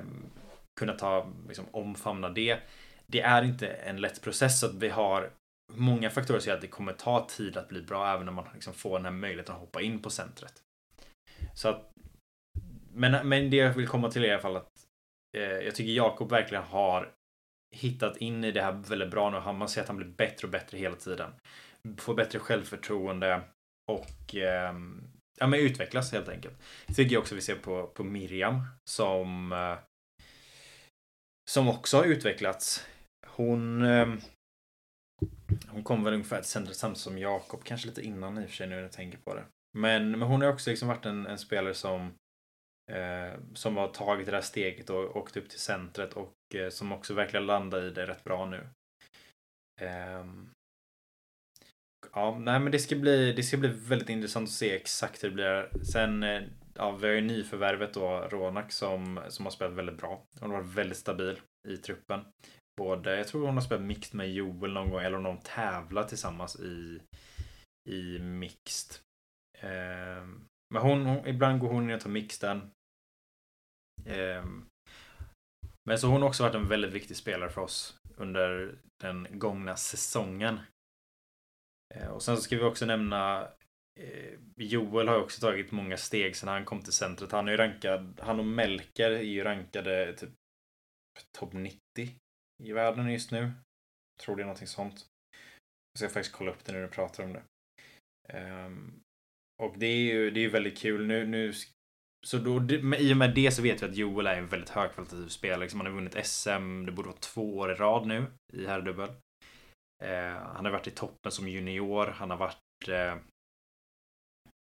kunna 0.80 0.92
ta, 0.92 1.32
liksom 1.48 1.66
omfamna 1.72 2.28
det 2.28 2.60
det 3.06 3.20
är 3.20 3.42
inte 3.42 3.68
en 3.68 4.00
lätt 4.00 4.22
process. 4.22 4.60
Så 4.60 4.66
att 4.66 4.74
vi 4.74 4.88
har 4.88 5.30
många 5.72 6.10
faktorer 6.10 6.40
som 6.40 6.48
gör 6.48 6.56
att 6.56 6.62
det 6.62 6.68
kommer 6.68 6.92
ta 6.92 7.26
tid 7.30 7.56
att 7.56 7.68
bli 7.68 7.82
bra 7.82 8.14
även 8.14 8.26
när 8.26 8.32
man 8.32 8.44
liksom 8.54 8.74
får 8.74 8.98
den 8.98 9.04
här 9.04 9.12
möjligheten 9.12 9.54
att 9.54 9.60
hoppa 9.60 9.80
in 9.80 10.02
på 10.02 10.10
centret. 10.10 10.62
Så 11.54 11.68
att, 11.68 11.89
men, 12.94 13.28
men 13.28 13.50
det 13.50 13.56
jag 13.56 13.72
vill 13.72 13.88
komma 13.88 14.10
till 14.10 14.24
är 14.24 14.28
i 14.28 14.32
alla 14.32 14.42
fall 14.42 14.56
att 14.56 14.72
eh, 15.36 15.42
jag 15.42 15.74
tycker 15.74 15.92
Jakob 15.92 16.30
verkligen 16.30 16.64
har 16.64 17.12
hittat 17.76 18.16
in 18.16 18.44
i 18.44 18.52
det 18.52 18.62
här 18.62 18.72
väldigt 18.72 19.10
bra 19.10 19.30
nu. 19.30 19.52
Man 19.52 19.68
ser 19.68 19.80
att 19.80 19.88
han 19.88 19.96
blir 19.96 20.08
bättre 20.08 20.46
och 20.46 20.50
bättre 20.52 20.78
hela 20.78 20.96
tiden. 20.96 21.30
Får 21.98 22.14
bättre 22.14 22.38
självförtroende 22.38 23.42
och 23.90 24.34
eh, 24.34 24.74
ja, 25.38 25.46
men 25.46 25.60
utvecklas 25.60 26.12
helt 26.12 26.28
enkelt. 26.28 26.54
Det 26.86 26.94
tycker 26.94 27.14
jag 27.14 27.20
också 27.20 27.34
vi 27.34 27.40
ser 27.40 27.54
på, 27.54 27.86
på 27.86 28.04
Miriam 28.04 28.62
som 28.90 29.52
eh, 29.52 29.78
som 31.50 31.68
också 31.68 31.96
har 31.96 32.04
utvecklats 32.04 32.86
hon 33.26 33.82
ehm, 33.82 34.20
hon 35.68 35.82
kom 35.82 36.04
väl 36.04 36.14
ungefär 36.14 36.40
till 36.40 36.50
centret 36.50 36.76
samtidigt 36.76 37.02
som 37.02 37.18
Jakob, 37.18 37.64
kanske 37.64 37.88
lite 37.88 38.02
innan 38.02 38.38
i 38.38 38.44
och 38.44 38.48
för 38.48 38.56
sig 38.56 38.66
nu 38.66 38.74
när 38.74 38.82
jag 38.82 38.92
tänker 38.92 39.18
på 39.18 39.34
det. 39.34 39.44
Men, 39.78 40.10
men 40.10 40.22
hon 40.22 40.42
har 40.42 40.52
också 40.52 40.70
liksom 40.70 40.88
varit 40.88 41.06
en, 41.06 41.26
en 41.26 41.38
spelare 41.38 41.74
som 41.74 42.12
Eh, 42.90 43.38
som 43.54 43.76
har 43.76 43.88
tagit 43.88 44.26
det 44.26 44.32
där 44.32 44.40
steget 44.40 44.90
och 44.90 45.16
åkt 45.16 45.36
upp 45.36 45.48
till 45.48 45.58
centret 45.58 46.12
och 46.12 46.34
eh, 46.54 46.68
som 46.68 46.92
också 46.92 47.14
verkligen 47.14 47.46
landar 47.46 47.82
i 47.82 47.90
det 47.90 48.06
rätt 48.06 48.24
bra 48.24 48.46
nu. 48.46 48.66
Eh, 49.80 50.24
ja, 52.12 52.38
nej 52.38 52.60
men 52.60 52.72
det 52.72 52.78
ska 52.78 52.96
bli, 52.96 53.32
det 53.32 53.42
ska 53.42 53.56
bli 53.56 53.68
väldigt 53.68 54.08
intressant 54.08 54.48
att 54.48 54.54
se 54.54 54.76
exakt 54.76 55.24
hur 55.24 55.28
det 55.28 55.34
blir. 55.34 55.84
Sen, 55.84 56.22
eh, 56.22 56.42
ja, 56.74 56.90
vi 56.90 57.06
har 57.06 57.14
ju 57.14 57.20
nyförvärvet 57.20 57.94
då, 57.94 58.28
Ronak, 58.30 58.72
som, 58.72 59.20
som 59.28 59.46
har 59.46 59.50
spelat 59.50 59.74
väldigt 59.74 59.98
bra. 59.98 60.22
Hon 60.40 60.50
har 60.50 60.62
varit 60.62 60.74
väldigt 60.74 60.98
stabil 60.98 61.40
i 61.68 61.76
truppen 61.76 62.24
både, 62.80 63.16
jag 63.16 63.28
tror 63.28 63.46
hon 63.46 63.54
har 63.54 63.60
spelat 63.60 63.84
mixed 63.84 64.14
med 64.14 64.32
Joel 64.32 64.72
någon 64.72 64.90
gång 64.90 65.00
eller 65.00 65.16
om 65.16 65.22
de 65.22 65.38
tävlar 65.38 66.04
tillsammans 66.04 66.60
i, 66.60 67.00
i 67.90 68.18
mixed. 68.18 68.96
Eh, 69.58 70.24
men 70.74 70.82
hon, 70.82 71.06
hon, 71.06 71.26
ibland 71.26 71.60
går 71.60 71.68
hon 71.68 71.90
in 71.90 71.94
och 71.94 72.00
tar 72.00 72.10
mixten. 72.10 72.70
Ehm, 74.10 74.66
men 75.88 75.98
så 75.98 76.06
hon 76.06 76.22
har 76.22 76.28
också 76.28 76.42
varit 76.42 76.54
en 76.54 76.68
väldigt 76.68 76.92
viktig 76.92 77.16
spelare 77.16 77.50
för 77.50 77.60
oss 77.60 77.98
under 78.16 78.78
den 79.00 79.26
gångna 79.30 79.76
säsongen. 79.76 80.60
Ehm, 81.94 82.12
och 82.12 82.22
sen 82.22 82.36
så 82.36 82.42
ska 82.42 82.56
vi 82.56 82.62
också 82.62 82.86
nämna 82.86 83.48
eh, 84.00 84.38
Joel 84.56 85.08
har 85.08 85.22
också 85.22 85.40
tagit 85.40 85.72
många 85.72 85.96
steg 85.96 86.36
sedan 86.36 86.48
han 86.48 86.64
kom 86.64 86.82
till 86.82 86.92
centret. 86.92 87.32
Han 87.32 87.48
är 87.48 87.52
ju 87.52 87.56
rankad, 87.56 88.20
han 88.22 88.38
och 88.38 88.46
Melker 88.46 89.10
är 89.10 89.22
ju 89.22 89.44
rankade 89.44 90.16
typ 90.16 90.30
topp 91.38 91.52
90 91.52 91.80
i 92.62 92.72
världen 92.72 93.12
just 93.12 93.30
nu. 93.30 93.40
Jag 93.40 94.24
tror 94.24 94.36
det 94.36 94.42
är 94.42 94.46
någonting 94.46 94.66
sånt. 94.66 95.06
Jag 95.92 95.98
ska 95.98 96.08
faktiskt 96.08 96.36
kolla 96.36 96.50
upp 96.50 96.64
det 96.64 96.72
när 96.72 96.82
du 96.82 96.88
pratar 96.88 97.24
om 97.24 97.32
det. 97.32 97.42
Um, 98.32 99.02
och 99.62 99.78
det 99.78 99.86
är 99.86 99.98
ju 99.98 100.30
det 100.30 100.40
är 100.40 100.48
väldigt 100.48 100.78
kul. 100.78 101.06
Nu, 101.06 101.26
nu 101.26 101.52
så 102.26 102.38
då, 102.38 102.74
i 102.98 103.12
och 103.12 103.16
med 103.16 103.34
det 103.34 103.50
så 103.50 103.62
vet 103.62 103.82
vi 103.82 103.86
att 103.86 103.96
Joel 103.96 104.26
är 104.26 104.36
en 104.36 104.46
väldigt 104.46 104.70
högkvalitativ 104.70 105.28
spelare. 105.28 105.60
Liksom 105.60 105.80
han 105.80 105.86
har 105.86 105.94
vunnit 105.94 106.26
SM, 106.26 106.86
det 106.86 106.92
borde 106.92 107.08
vara 107.08 107.18
två 107.20 107.58
år 107.58 107.72
i 107.72 107.74
rad 107.74 108.06
nu 108.06 108.26
i 108.52 108.66
herrdubbel. 108.66 109.08
Eh, 110.02 110.32
han 110.32 110.64
har 110.64 110.72
varit 110.72 110.86
i 110.86 110.90
toppen 110.90 111.32
som 111.32 111.48
junior. 111.48 112.06
Han 112.06 112.30
har 112.30 112.36
varit 112.36 112.88
eh, 112.88 113.16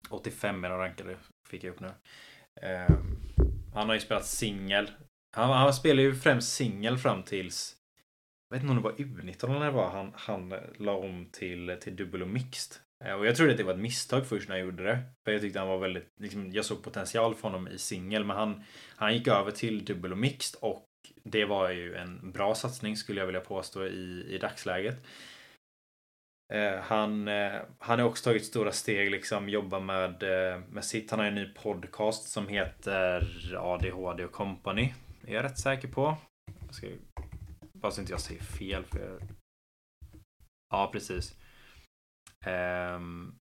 85 0.09 0.63
är 0.63 0.69
de 0.69 0.77
rankade, 0.77 1.17
fick 1.49 1.63
jag 1.63 1.73
upp 1.73 1.79
nu. 1.79 1.91
Eh, 2.61 2.95
han 3.73 3.87
har 3.87 3.93
ju 3.93 3.99
spelat 3.99 4.25
singel. 4.25 4.91
Han, 5.37 5.49
han 5.49 5.73
spelar 5.73 6.03
ju 6.03 6.15
främst 6.15 6.53
singel 6.53 6.97
fram 6.97 7.23
tills 7.23 7.77
jag 8.51 8.55
vet 8.55 8.63
inte 8.63 8.71
om 8.71 8.77
det 8.77 8.83
var 8.83 8.91
U19 8.91 9.55
eller 9.55 9.71
vad 9.71 9.73
var 9.73 9.89
han, 9.89 10.11
han 10.15 10.53
la 10.77 10.93
om 10.93 11.25
till, 11.31 11.77
till 11.81 11.95
dubbel 11.95 12.21
och 12.21 12.27
mixed. 12.27 12.81
Eh, 13.05 13.13
och 13.13 13.25
jag 13.25 13.35
trodde 13.35 13.51
att 13.51 13.57
det 13.57 13.63
var 13.63 13.73
ett 13.73 13.79
misstag 13.79 14.27
först 14.27 14.49
när 14.49 14.57
jag 14.57 14.65
gjorde 14.65 14.83
det. 14.83 14.99
För 15.25 15.31
jag 15.31 15.41
tyckte 15.41 15.59
han 15.59 15.67
var 15.67 15.77
väldigt, 15.77 16.09
liksom, 16.19 16.51
jag 16.51 16.65
såg 16.65 16.83
potential 16.83 17.35
för 17.35 17.49
honom 17.49 17.67
i 17.67 17.77
singel. 17.77 18.25
Men 18.25 18.37
han, 18.37 18.63
han 18.95 19.13
gick 19.13 19.27
över 19.27 19.51
till 19.51 19.85
dubbel 19.85 20.11
och 20.11 20.17
mixed 20.17 20.59
och 20.61 20.87
det 21.23 21.45
var 21.45 21.69
ju 21.69 21.95
en 21.95 22.31
bra 22.31 22.55
satsning 22.55 22.97
skulle 22.97 23.19
jag 23.19 23.25
vilja 23.25 23.41
påstå 23.41 23.85
i, 23.85 24.25
i 24.29 24.37
dagsläget. 24.37 25.05
Eh, 26.53 26.79
han, 26.81 27.27
eh, 27.27 27.61
han 27.79 27.99
har 27.99 28.07
också 28.07 28.23
tagit 28.23 28.45
stora 28.45 28.71
steg, 28.71 29.11
liksom 29.11 29.49
jobbar 29.49 29.79
med, 29.79 30.23
eh, 30.23 30.59
med 30.69 30.85
sitt. 30.85 31.11
Han 31.11 31.19
har 31.19 31.27
en 31.27 31.35
ny 31.35 31.45
podcast 31.45 32.29
som 32.29 32.47
heter 32.47 33.55
ADHD 33.57 34.25
och 34.25 34.31
Company. 34.31 34.93
Är 35.27 35.33
jag 35.33 35.43
rätt 35.43 35.59
säker 35.59 35.87
på. 35.87 36.17
Jag 36.65 36.75
ska, 36.75 36.87
bara 37.73 37.91
så 37.91 38.01
inte 38.01 38.13
jag 38.13 38.21
säger 38.21 38.41
fel. 38.41 38.83
För 38.85 38.99
jag... 38.99 39.21
Ja, 40.69 40.89
precis. 40.93 41.35
Um, 42.45 43.35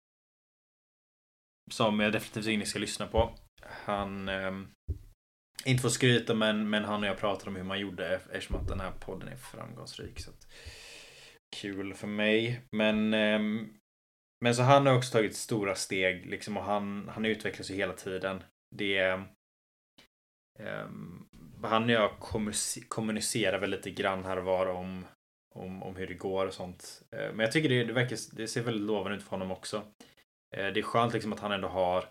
som 1.70 2.00
jag 2.00 2.12
definitivt 2.12 2.52
inte 2.52 2.66
ska 2.66 2.78
lyssna 2.78 3.06
på. 3.06 3.34
Han 3.62 4.28
um, 4.28 4.68
inte 5.64 5.82
får 5.82 5.88
skryta 5.88 6.34
men, 6.34 6.70
men 6.70 6.84
han 6.84 7.02
och 7.02 7.08
jag 7.08 7.18
pratade 7.18 7.50
om 7.50 7.56
hur 7.56 7.64
man 7.64 7.80
gjorde 7.80 8.14
eftersom 8.14 8.56
att 8.56 8.68
den 8.68 8.80
här 8.80 8.92
podden 9.00 9.28
är 9.28 9.36
framgångsrik. 9.36 10.20
Så 10.20 10.30
att, 10.30 10.46
kul 11.56 11.94
för 11.94 12.06
mig. 12.06 12.60
Men, 12.76 13.14
um, 13.14 13.76
men 14.44 14.54
så 14.54 14.62
han 14.62 14.86
har 14.86 14.96
också 14.96 15.12
tagit 15.12 15.36
stora 15.36 15.74
steg 15.74 16.26
liksom 16.26 16.56
och 16.56 16.64
han, 16.64 17.08
han 17.08 17.24
utvecklas 17.24 17.70
ju 17.70 17.74
hela 17.74 17.92
tiden. 17.92 18.42
Det 18.76 19.26
han 21.62 21.84
och 21.84 21.90
jag 21.90 22.18
kommunicerar 22.88 23.58
väl 23.58 23.70
lite 23.70 23.90
grann 23.90 24.24
här 24.24 24.36
och 24.36 24.44
var 24.44 24.66
om 24.66 25.06
om, 25.56 25.82
om 25.82 25.96
hur 25.96 26.06
det 26.06 26.14
går 26.14 26.46
och 26.46 26.54
sånt. 26.54 27.02
Eh, 27.10 27.28
men 27.32 27.38
jag 27.38 27.52
tycker 27.52 27.68
det, 27.68 27.84
det, 27.84 27.92
verkar, 27.92 28.36
det 28.36 28.48
ser 28.48 28.62
väldigt 28.62 28.86
lovande 28.86 29.16
ut 29.16 29.22
för 29.22 29.30
honom 29.30 29.50
också. 29.50 29.76
Eh, 30.56 30.66
det 30.66 30.80
är 30.80 30.82
skönt 30.82 31.12
liksom 31.12 31.32
att 31.32 31.40
han 31.40 31.52
ändå 31.52 31.68
har 31.68 32.04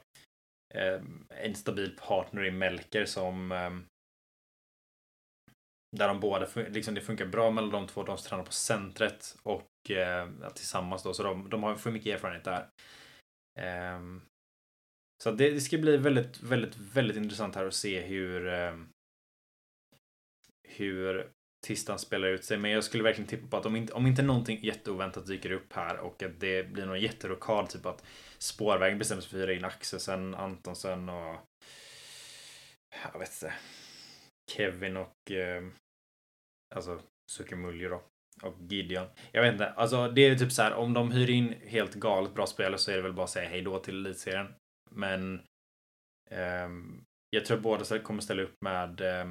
eh, 0.73 1.01
en 1.29 1.55
stabil 1.55 1.97
partner 1.97 2.45
i 2.45 2.51
Melker 2.51 3.05
som 3.05 3.51
där 5.97 6.07
de 6.07 6.19
båda, 6.19 6.47
liksom 6.55 6.95
det 6.95 7.01
funkar 7.01 7.25
bra 7.25 7.51
mellan 7.51 7.71
de 7.71 7.87
två, 7.87 8.03
de 8.03 8.17
som 8.17 8.29
tränar 8.29 8.43
på 8.43 8.51
centret 8.51 9.37
och 9.43 9.91
eh, 9.91 10.29
tillsammans 10.55 11.03
då, 11.03 11.13
så 11.13 11.23
de, 11.23 11.49
de 11.49 11.63
har 11.63 11.75
för 11.75 11.91
mycket 11.91 12.13
erfarenhet 12.13 12.43
där. 12.43 12.67
Eh, 13.59 14.01
så 15.23 15.31
det, 15.31 15.51
det, 15.51 15.61
ska 15.61 15.77
bli 15.77 15.97
väldigt, 15.97 16.41
väldigt, 16.41 16.77
väldigt 16.77 17.17
intressant 17.17 17.55
här 17.55 17.65
att 17.65 17.73
se 17.73 18.01
hur 18.01 18.47
eh, 18.47 18.75
hur 20.67 21.29
tisdagen 21.65 21.99
spelar 21.99 22.27
ut 22.27 22.43
sig. 22.43 22.57
Men 22.57 22.71
jag 22.71 22.83
skulle 22.83 23.03
verkligen 23.03 23.27
tippa 23.27 23.47
på 23.47 23.57
att 23.57 23.65
om 23.65 23.75
inte, 23.75 23.93
om 23.93 24.07
inte 24.07 24.21
någonting 24.21 24.59
jätteoväntat 24.63 25.27
dyker 25.27 25.51
upp 25.51 25.73
här 25.73 25.97
och 25.97 26.23
att 26.23 26.39
det 26.39 26.63
blir 26.71 26.85
någon 26.85 27.01
jätterokad, 27.01 27.69
typ 27.69 27.85
att 27.85 28.03
spårvägen 28.37 28.99
bestämmer 28.99 29.21
sig 29.21 29.31
för 29.31 29.37
att 29.37 29.43
hyra 29.43 29.53
in 29.53 29.65
Axelsen, 29.65 30.35
Antonsen 30.35 31.09
och 31.09 31.35
jag 33.13 33.19
vet 33.19 33.31
inte. 33.43 33.53
Kevin 34.51 34.97
och 34.97 35.31
eh, 35.31 35.63
alltså 36.75 36.99
Sukemuljo 37.31 37.89
då. 37.89 38.01
Och 38.41 38.55
Gideon. 38.59 39.07
Jag 39.31 39.41
vet 39.41 39.51
inte. 39.51 39.69
Alltså 39.69 40.07
det 40.07 40.21
är 40.21 40.35
typ 40.35 40.51
så 40.51 40.61
här 40.61 40.73
om 40.73 40.93
de 40.93 41.11
hyr 41.11 41.29
in 41.29 41.55
helt 41.67 41.93
galet 41.93 42.33
bra 42.33 42.47
spelare 42.47 42.77
så 42.77 42.91
är 42.91 42.95
det 42.95 43.01
väl 43.01 43.13
bara 43.13 43.23
att 43.23 43.29
säga 43.29 43.49
hej 43.49 43.61
då 43.61 43.79
till 43.79 44.05
elitserien. 44.05 44.47
Men 44.91 45.41
eh, 46.31 46.69
jag 47.29 47.45
tror 47.45 47.57
att 47.57 47.63
båda 47.63 47.99
kommer 47.99 48.21
ställa 48.21 48.43
upp 48.43 48.55
med 48.61 49.01
eh, 49.01 49.25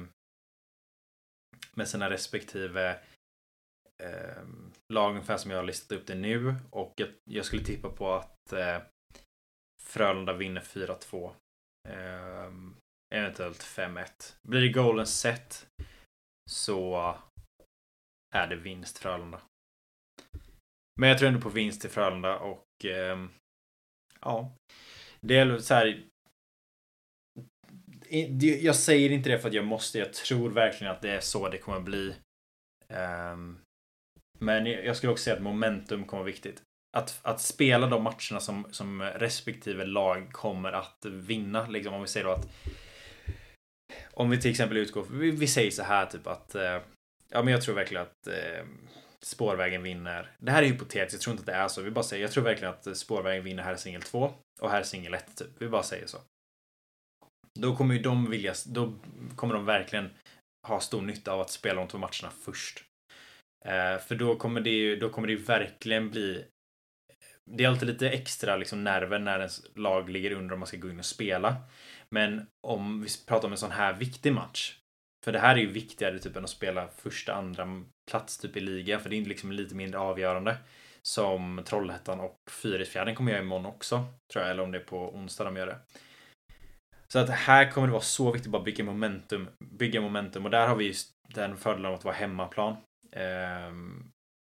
med 1.75 1.87
sina 1.87 2.09
respektive 2.09 2.99
eh, 4.03 4.43
lag 4.93 5.09
ungefär 5.11 5.37
som 5.37 5.51
jag 5.51 5.57
har 5.57 5.65
listat 5.65 5.91
upp 5.97 6.07
det 6.07 6.15
nu. 6.15 6.55
Och 6.69 6.93
jag, 6.95 7.09
jag 7.31 7.45
skulle 7.45 7.63
tippa 7.63 7.89
på 7.89 8.13
att 8.13 8.53
eh, 8.53 8.81
Frölunda 9.83 10.33
vinner 10.33 10.61
4-2. 10.61 11.31
Eh, 11.89 12.53
eventuellt 13.15 13.63
5-1. 13.63 14.35
Blir 14.47 14.61
det 14.61 14.69
golden 14.69 15.07
set 15.07 15.67
så 16.49 17.15
är 18.35 18.47
det 18.47 18.55
vinst 18.55 18.97
Frölunda. 18.97 19.41
Men 20.99 21.09
jag 21.09 21.19
tror 21.19 21.27
ändå 21.27 21.41
på 21.41 21.49
vinst 21.49 21.81
till 21.81 21.89
Frölunda 21.89 22.39
och 22.39 22.85
eh, 22.85 23.25
ja. 24.21 24.55
Det 25.21 25.37
är 25.37 25.57
så 25.57 25.73
här 25.73 26.03
jag 28.61 28.75
säger 28.75 29.11
inte 29.11 29.29
det 29.29 29.39
för 29.39 29.47
att 29.47 29.53
jag 29.53 29.65
måste. 29.65 29.99
Jag 29.99 30.13
tror 30.13 30.49
verkligen 30.49 30.93
att 30.93 31.01
det 31.01 31.11
är 31.11 31.19
så 31.19 31.49
det 31.49 31.57
kommer 31.57 31.79
bli. 31.79 32.15
Ehm, 32.89 33.57
men 34.39 34.65
jag 34.65 34.97
skulle 34.97 35.11
också 35.11 35.23
säga 35.23 35.35
att 35.35 35.41
momentum 35.41 36.05
kommer 36.05 36.23
vara 36.23 36.31
viktigt. 36.31 36.61
Att, 36.97 37.19
att 37.21 37.41
spela 37.41 37.87
de 37.87 38.03
matcherna 38.03 38.39
som, 38.39 38.67
som 38.71 39.01
respektive 39.01 39.85
lag 39.85 40.31
kommer 40.31 40.71
att 40.71 41.05
vinna. 41.05 41.67
Liksom 41.67 41.93
om 41.93 42.01
vi 42.01 42.07
säger 42.07 42.25
då 42.25 42.31
att 42.31 42.47
om 44.13 44.29
vi 44.29 44.41
till 44.41 44.51
exempel 44.51 44.77
utgår, 44.77 45.05
vi, 45.11 45.31
vi 45.31 45.47
säger 45.47 45.71
så 45.71 45.83
här 45.83 46.05
typ 46.05 46.27
att 46.27 46.55
eh, 46.55 46.81
ja 47.29 47.43
men 47.43 47.47
jag 47.47 47.61
tror 47.61 47.75
verkligen 47.75 48.03
att 48.03 48.27
eh, 48.27 48.65
spårvägen 49.21 49.83
vinner. 49.83 50.31
Det 50.37 50.51
här 50.51 50.63
är 50.63 50.67
hypotetiskt, 50.67 51.13
jag 51.13 51.21
tror 51.21 51.31
inte 51.31 51.41
att 51.41 51.57
det 51.57 51.63
är 51.63 51.67
så. 51.67 51.81
Vi 51.81 51.91
bara 51.91 52.03
säger, 52.03 52.23
jag 52.23 52.31
tror 52.31 52.43
verkligen 52.43 52.73
att 52.73 52.87
eh, 52.87 52.93
spårvägen 52.93 53.43
vinner 53.43 53.63
här 53.63 53.75
singel 53.75 54.01
2 54.01 54.31
och 54.61 54.69
här 54.69 54.83
singel 54.83 55.13
1 55.13 55.37
typ. 55.37 55.47
Vi 55.59 55.69
bara 55.69 55.83
säger 55.83 56.07
så. 56.07 56.17
Då 57.59 57.75
kommer 57.75 57.95
ju 57.95 58.01
de 58.01 58.29
vilja, 58.29 58.53
då 58.67 58.93
kommer 59.35 59.53
de 59.53 59.65
verkligen 59.65 60.09
ha 60.67 60.79
stor 60.79 61.01
nytta 61.01 61.31
av 61.31 61.41
att 61.41 61.49
spela 61.49 61.79
de 61.79 61.87
två 61.87 61.97
matcherna 61.97 62.31
först. 62.45 62.83
Eh, 63.65 63.97
för 63.97 64.15
då 64.15 64.35
kommer 64.35 64.61
det 64.61 64.69
ju, 64.69 64.95
då 64.95 65.09
kommer 65.09 65.27
det 65.27 65.33
ju 65.33 65.43
verkligen 65.43 66.09
bli 66.09 66.45
det 67.51 67.63
är 67.63 67.67
alltid 67.67 67.87
lite 67.87 68.09
extra 68.09 68.57
liksom 68.57 68.83
nerver 68.83 69.19
när 69.19 69.39
ens 69.39 69.65
lag 69.75 70.09
ligger 70.09 70.31
under 70.31 70.53
och 70.53 70.59
man 70.59 70.67
ska 70.67 70.77
gå 70.77 70.89
in 70.89 70.99
och 70.99 71.05
spela. 71.05 71.55
Men 72.09 72.47
om 72.67 73.01
vi 73.01 73.09
pratar 73.27 73.47
om 73.47 73.51
en 73.51 73.57
sån 73.57 73.71
här 73.71 73.93
viktig 73.93 74.33
match. 74.33 74.75
För 75.25 75.31
det 75.31 75.39
här 75.39 75.55
är 75.55 75.59
ju 75.59 75.71
viktigare 75.71 76.19
typ 76.19 76.35
än 76.35 76.43
att 76.43 76.49
spela 76.49 76.87
första, 76.87 77.33
andra 77.33 77.83
plats 78.11 78.37
typ 78.37 78.57
i 78.57 78.59
ligan. 78.59 79.01
För 79.01 79.09
det 79.09 79.15
är 79.15 79.25
liksom 79.25 79.51
lite 79.51 79.75
mindre 79.75 79.99
avgörande. 79.99 80.57
Som 81.01 81.61
Trollhättan 81.65 82.19
och 82.19 82.35
Fyrisfjärden 82.51 83.15
kommer 83.15 83.31
göra 83.31 83.41
imorgon 83.41 83.65
också. 83.65 84.05
Tror 84.33 84.43
jag, 84.43 84.51
eller 84.51 84.63
om 84.63 84.71
det 84.71 84.77
är 84.77 84.83
på 84.83 85.15
onsdag 85.15 85.43
de 85.43 85.57
gör 85.57 85.67
det. 85.67 85.79
Så 87.15 87.19
att 87.19 87.29
här 87.29 87.71
kommer 87.71 87.87
det 87.87 87.93
vara 87.93 88.03
så 88.03 88.31
viktigt 88.31 88.47
att 88.47 88.51
bara 88.51 88.63
bygga 88.63 88.83
momentum. 88.83 89.49
Bygga 89.59 90.01
momentum 90.01 90.45
och 90.45 90.51
där 90.51 90.67
har 90.67 90.75
vi 90.75 90.87
just 90.87 91.11
den 91.35 91.57
fördelen 91.57 91.85
av 91.85 91.93
att 91.93 92.03
vara 92.03 92.15
hemmaplan. 92.15 92.75
Eh, 93.11 93.71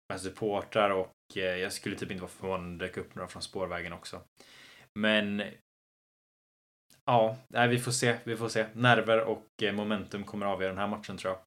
med 0.08 0.20
supportrar 0.20 0.90
och 0.90 1.36
eh, 1.36 1.42
jag 1.42 1.72
skulle 1.72 1.96
typ 1.96 2.10
inte 2.10 2.20
vara 2.20 2.30
förvånad 2.30 2.60
om 2.60 2.78
det 2.78 2.86
dök 2.86 2.96
upp 2.96 3.14
några 3.14 3.28
från 3.28 3.42
spårvägen 3.42 3.92
också. 3.92 4.20
Men 4.98 5.42
ja, 7.04 7.36
nej, 7.48 7.68
vi 7.68 7.78
får 7.78 7.92
se. 7.92 8.18
Vi 8.24 8.36
får 8.36 8.48
se. 8.48 8.66
Nerver 8.72 9.20
och 9.20 9.46
eh, 9.62 9.72
momentum 9.72 10.24
kommer 10.24 10.46
att 10.46 10.52
avgöra 10.52 10.70
den 10.70 10.80
här 10.80 10.88
matchen 10.88 11.16
tror 11.16 11.34
jag. 11.34 11.40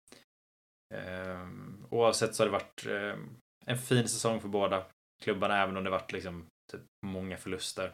Ehm, 1.00 1.86
oavsett 1.90 2.36
så 2.36 2.44
har 2.44 2.48
det 2.48 2.52
varit 2.52 2.86
eh, 2.86 3.20
en 3.66 3.78
fin 3.78 4.08
säsong 4.08 4.42
för 4.42 4.48
båda 4.48 4.86
klubbarna, 5.24 5.64
även 5.64 5.78
om 5.78 5.84
det 5.84 5.90
varit 5.90 6.12
liksom 6.12 6.46
typ 6.72 6.82
många 7.06 7.38
förluster. 7.38 7.92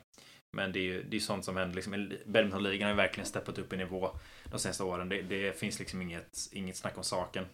Men 0.58 0.72
det 0.72 0.80
är 0.80 0.84
ju 0.84 1.04
det 1.04 1.16
är 1.16 1.20
sånt 1.20 1.46
som 1.46 1.58
händer. 1.58 1.76
Liksom, 1.76 2.14
Badmintonligan 2.26 2.84
har 2.84 2.90
ju 2.90 2.98
verkligen 2.98 3.28
steppat 3.28 3.58
upp 3.58 3.74
i 3.74 3.78
nivå 3.78 4.12
de 4.44 4.60
senaste 4.60 4.84
åren. 4.84 5.10
Det, 5.10 5.22
det, 5.22 5.60
finns 5.60 5.80
liksom 5.80 6.02
inget, 6.02 6.50
inget 6.52 6.78
snack 6.78 6.98
om 6.98 7.04
saken. 7.04 7.46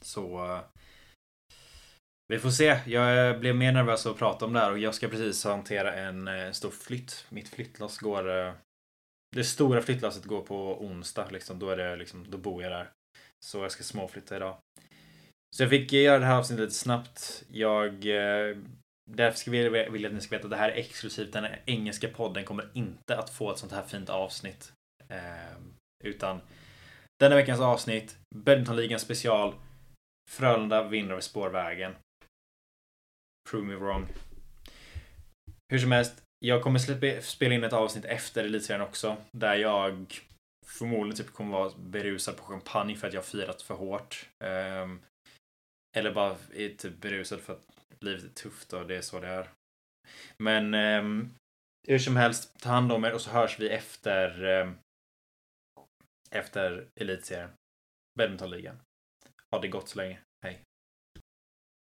Så 0.00 0.44
eh, 0.44 0.60
vi 2.28 2.38
får 2.38 2.50
se. 2.50 2.80
Jag 2.86 3.28
eh, 3.28 3.38
blev 3.38 3.56
mer 3.56 3.72
nervös 3.72 4.06
att 4.06 4.18
prata 4.18 4.44
om 4.44 4.52
det 4.52 4.60
här 4.60 4.72
och 4.72 4.78
jag 4.78 4.94
ska 4.94 5.08
precis 5.08 5.44
hantera 5.44 5.94
en, 5.94 6.28
en 6.28 6.54
stor 6.54 6.70
flytt. 6.70 7.26
Mitt 7.28 7.48
flyttlass 7.48 7.98
går... 7.98 8.54
Det 9.36 9.44
stora 9.44 9.82
flyttlasset 9.82 10.24
går 10.24 10.42
på 10.42 10.84
onsdag. 10.84 11.28
Liksom. 11.30 11.58
Då, 11.58 11.70
är 11.70 11.76
det, 11.76 11.96
liksom, 11.96 12.30
då 12.30 12.38
bor 12.38 12.62
jag 12.62 12.72
där. 12.72 12.90
Så 13.46 13.58
jag 13.58 13.72
ska 13.72 13.82
småflytta 13.82 14.36
idag. 14.36 14.56
Så 15.56 15.62
jag 15.62 15.70
fick 15.70 15.92
göra 15.92 16.18
det 16.18 16.24
här 16.24 16.38
avsnittet 16.38 16.62
lite 16.62 16.74
snabbt. 16.74 17.44
Jag... 17.48 18.06
Därför 19.10 19.38
ska 19.38 19.50
vi, 19.50 19.68
vill 19.68 20.02
jag 20.02 20.10
att 20.10 20.14
ni 20.14 20.20
ska 20.20 20.36
veta 20.36 20.46
att 20.46 20.50
det 20.50 20.56
här 20.56 20.68
är 20.68 20.76
exklusivt. 20.76 21.32
Den 21.32 21.46
engelska 21.66 22.08
podden 22.08 22.44
kommer 22.44 22.70
inte 22.74 23.18
att 23.18 23.30
få 23.30 23.52
ett 23.52 23.58
sånt 23.58 23.72
här 23.72 23.82
fint 23.82 24.10
avsnitt. 24.10 24.72
Eh, 25.08 25.56
utan 26.04 26.40
denna 27.20 27.36
veckans 27.36 27.60
avsnitt, 27.60 28.18
Badmintonligan 28.34 29.00
special. 29.00 29.54
Frölunda 30.30 30.88
vinner 30.88 31.10
över 31.10 31.20
spårvägen. 31.20 31.94
Prove 33.50 33.66
me 33.66 33.74
wrong. 33.74 34.08
Hur 35.72 35.78
som 35.78 35.92
helst, 35.92 36.22
jag 36.38 36.62
kommer 36.62 37.20
spela 37.20 37.54
in 37.54 37.64
ett 37.64 37.72
avsnitt 37.72 38.04
efter 38.04 38.44
Elitserien 38.44 38.82
också. 38.82 39.16
Där 39.36 39.54
jag 39.54 40.20
förmodligen 40.66 41.16
typ 41.16 41.34
kommer 41.34 41.52
vara 41.52 41.72
berusad 41.78 42.36
på 42.36 42.44
champagne 42.44 42.96
för 42.96 43.08
att 43.08 43.14
jag 43.14 43.24
firat 43.24 43.62
för 43.62 43.74
hårt. 43.74 44.28
Eh, 44.44 44.88
eller 45.96 46.14
bara 46.14 46.36
är 46.54 46.68
typ 46.68 47.00
berusad 47.00 47.40
för 47.40 47.52
att 47.52 47.66
livet 48.00 48.24
är 48.24 48.28
tufft 48.28 48.72
och 48.72 48.86
det 48.86 48.96
är 48.96 49.00
så 49.00 49.20
det 49.20 49.28
är. 49.28 49.48
Men 50.36 50.74
eh, 50.74 51.28
hur 51.88 51.98
som 51.98 52.16
helst, 52.16 52.60
ta 52.60 52.68
hand 52.68 52.92
om 52.92 53.04
er 53.04 53.12
och 53.12 53.20
så 53.20 53.30
hörs 53.30 53.60
vi 53.60 53.68
efter 53.68 54.44
eh, 54.44 54.72
efter 56.32 56.88
Elitserien. 56.94 57.50
Badmintonligan. 58.18 58.80
Ha 59.50 59.60
det 59.60 59.68
gott 59.68 59.88
så 59.88 59.98
länge. 59.98 60.18
Hej. 60.42 60.62